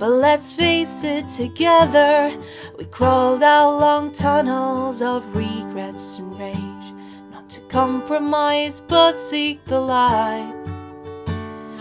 [0.00, 2.34] But let's face it together,
[2.78, 6.94] we crawled out long tunnels of regrets and rage.
[7.30, 10.54] Not to compromise, but seek the light.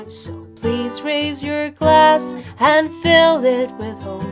[0.10, 4.26] So please raise your glass and fill it with hope.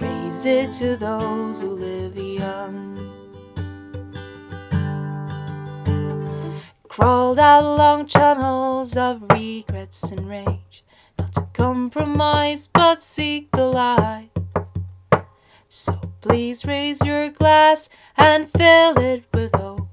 [0.00, 2.98] Raise it to those who live young.
[6.88, 10.81] Crawled out long tunnels of regrets and rage.
[11.22, 14.30] Not to compromise, but seek the light.
[15.68, 19.86] So please raise your glass and fill it with hope.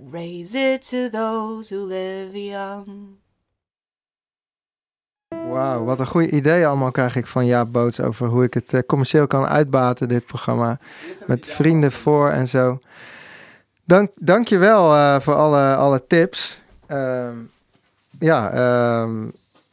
[0.00, 3.18] Raise it to those who live young.
[5.28, 8.72] Wauw, wat een goed idee allemaal krijg ik van Jaap Boots over hoe ik het
[8.72, 10.78] eh, commercieel kan uitbaten, dit programma.
[11.26, 12.80] Met vrienden voor en zo.
[13.84, 16.60] Dank, dank je wel eh, voor alle, alle tips.
[16.86, 17.36] Ehm,
[18.18, 19.28] ja, ehm,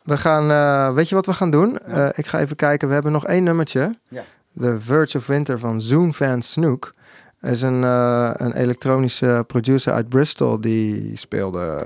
[0.10, 1.80] we gaan, eh, weet je wat we gaan doen?
[1.80, 3.95] Eh, ik ga even kijken, we hebben nog één nummertje.
[4.07, 4.24] Ja.
[4.60, 6.93] The Verge of Winter van Zoom Van Snook.
[7.41, 10.62] Is een, eh, een elektronische producer uit Bristol.
[10.62, 11.86] Die speelde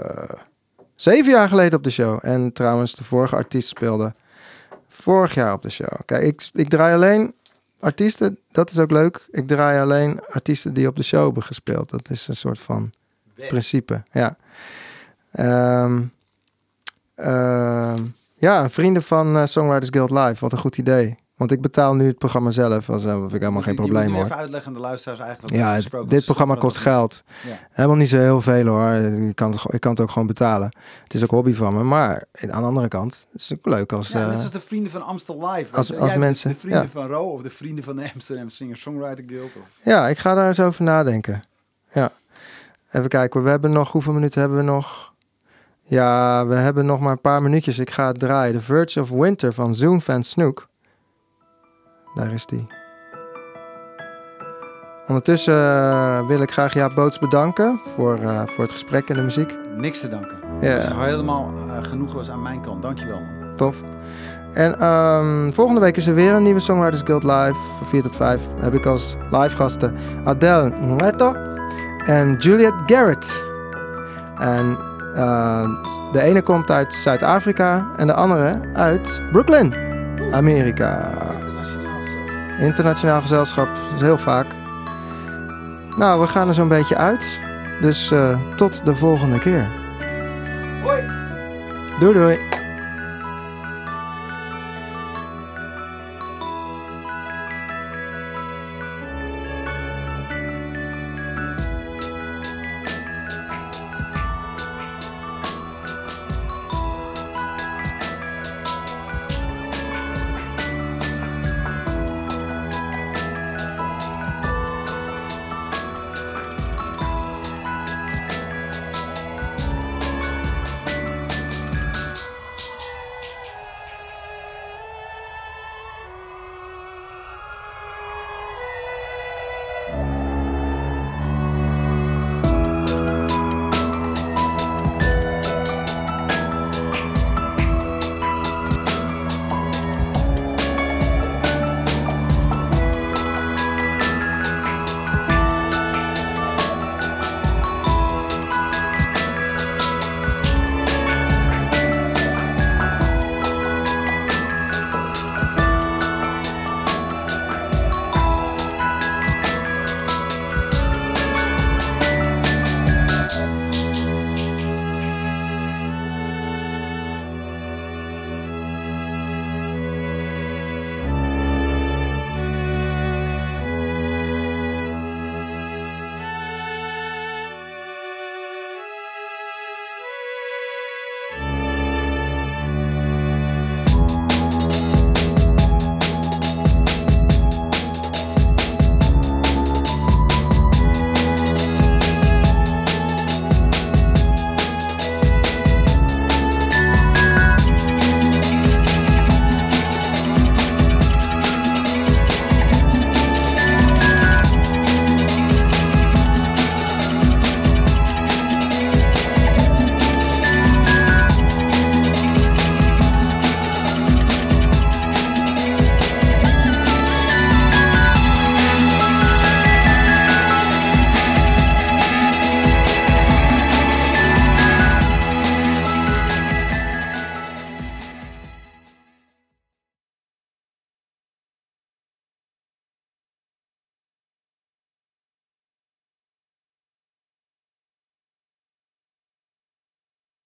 [0.96, 2.20] zeven jaar geleden op de show.
[2.22, 4.14] En trouwens, de vorige artiest speelde
[4.88, 6.00] vorig jaar op de show.
[6.06, 7.34] Kijk, ik, ik draai alleen
[7.80, 9.28] artiesten, dat is ook leuk.
[9.32, 11.90] Ik draai alleen artiesten die op de show hebben gespeeld.
[11.90, 12.90] Dat is een soort van
[13.36, 14.38] principe, ja.
[15.32, 16.02] Ehm,
[17.16, 18.02] ehm,
[18.36, 20.36] ja, vrienden van eh, Songwriters Guild Live.
[20.40, 21.22] Wat een goed idee.
[21.38, 22.90] Want ik betaal nu het programma zelf.
[22.90, 24.24] Als, uh, vind ik helemaal geen probleem hoor.
[24.24, 25.54] even uitleggen aan de luisteraars eigenlijk.
[25.56, 27.24] Ja, het- dit Dus programma kost dat- geld.
[27.48, 27.58] Ja.
[27.72, 28.90] Helemaal niet zo heel veel hoor.
[28.92, 30.72] Je kan het, ik kan het ook gewoon betalen.
[31.04, 31.84] Het is ook hobby van me.
[31.84, 34.08] Maar aan de andere kant, het is ook leuk als...
[34.10, 35.76] Ja, net eh, zoals de vrienden van Amstel Live.
[35.76, 36.90] als- als mensen- De vrienden ja.
[37.02, 39.46] van Ro of de vrienden van de Amsterdam Singer-Songwriter Guild.
[39.56, 39.64] Of...
[39.84, 41.44] Ja, ik ga daar eens over nadenken.
[41.94, 42.12] Ja.
[42.92, 45.13] Even kijken, we hebben nog, hoeveel minuten hebben we nog?
[45.86, 47.80] Ja, we hebben nog maar een paar minuutjes.
[47.80, 48.54] Ik ga het draaien.
[48.54, 50.68] The Verge of Winter van Zoon van Snook.
[52.16, 52.68] Daar is die.
[55.08, 59.22] Ondertussen eh, wil ik graag Jaap Boots bedanken voor, eh, voor het gesprek en de
[59.22, 59.58] muziek.
[59.78, 60.38] Niks te danken.
[60.62, 60.78] Ja.
[60.78, 62.82] Is helemaal eh, genoeg was aan mijn kant.
[62.82, 63.56] Dankjewel man.
[63.56, 63.82] Tof.
[64.54, 67.56] En ehm, volgende week is er weer een nieuwe Songwriters Guild live.
[67.78, 71.36] Van 4 tot 5 heb ik als live gasten Adele Neto
[72.06, 73.44] en Juliet Garrett.
[74.38, 74.78] En
[75.16, 75.64] eh,
[76.12, 79.76] de ene komt uit Zuid-Afrika en de andere uit Brooklyn,
[80.32, 81.12] Amerika.
[82.60, 83.68] Internationaal gezelschap,
[84.00, 84.46] heel vaak.
[85.98, 87.40] Nou, we gaan er zo'n beetje uit.
[87.82, 89.68] Dus eh, tot de volgende keer.
[90.84, 91.02] Hoi!
[92.00, 92.53] Doei doei.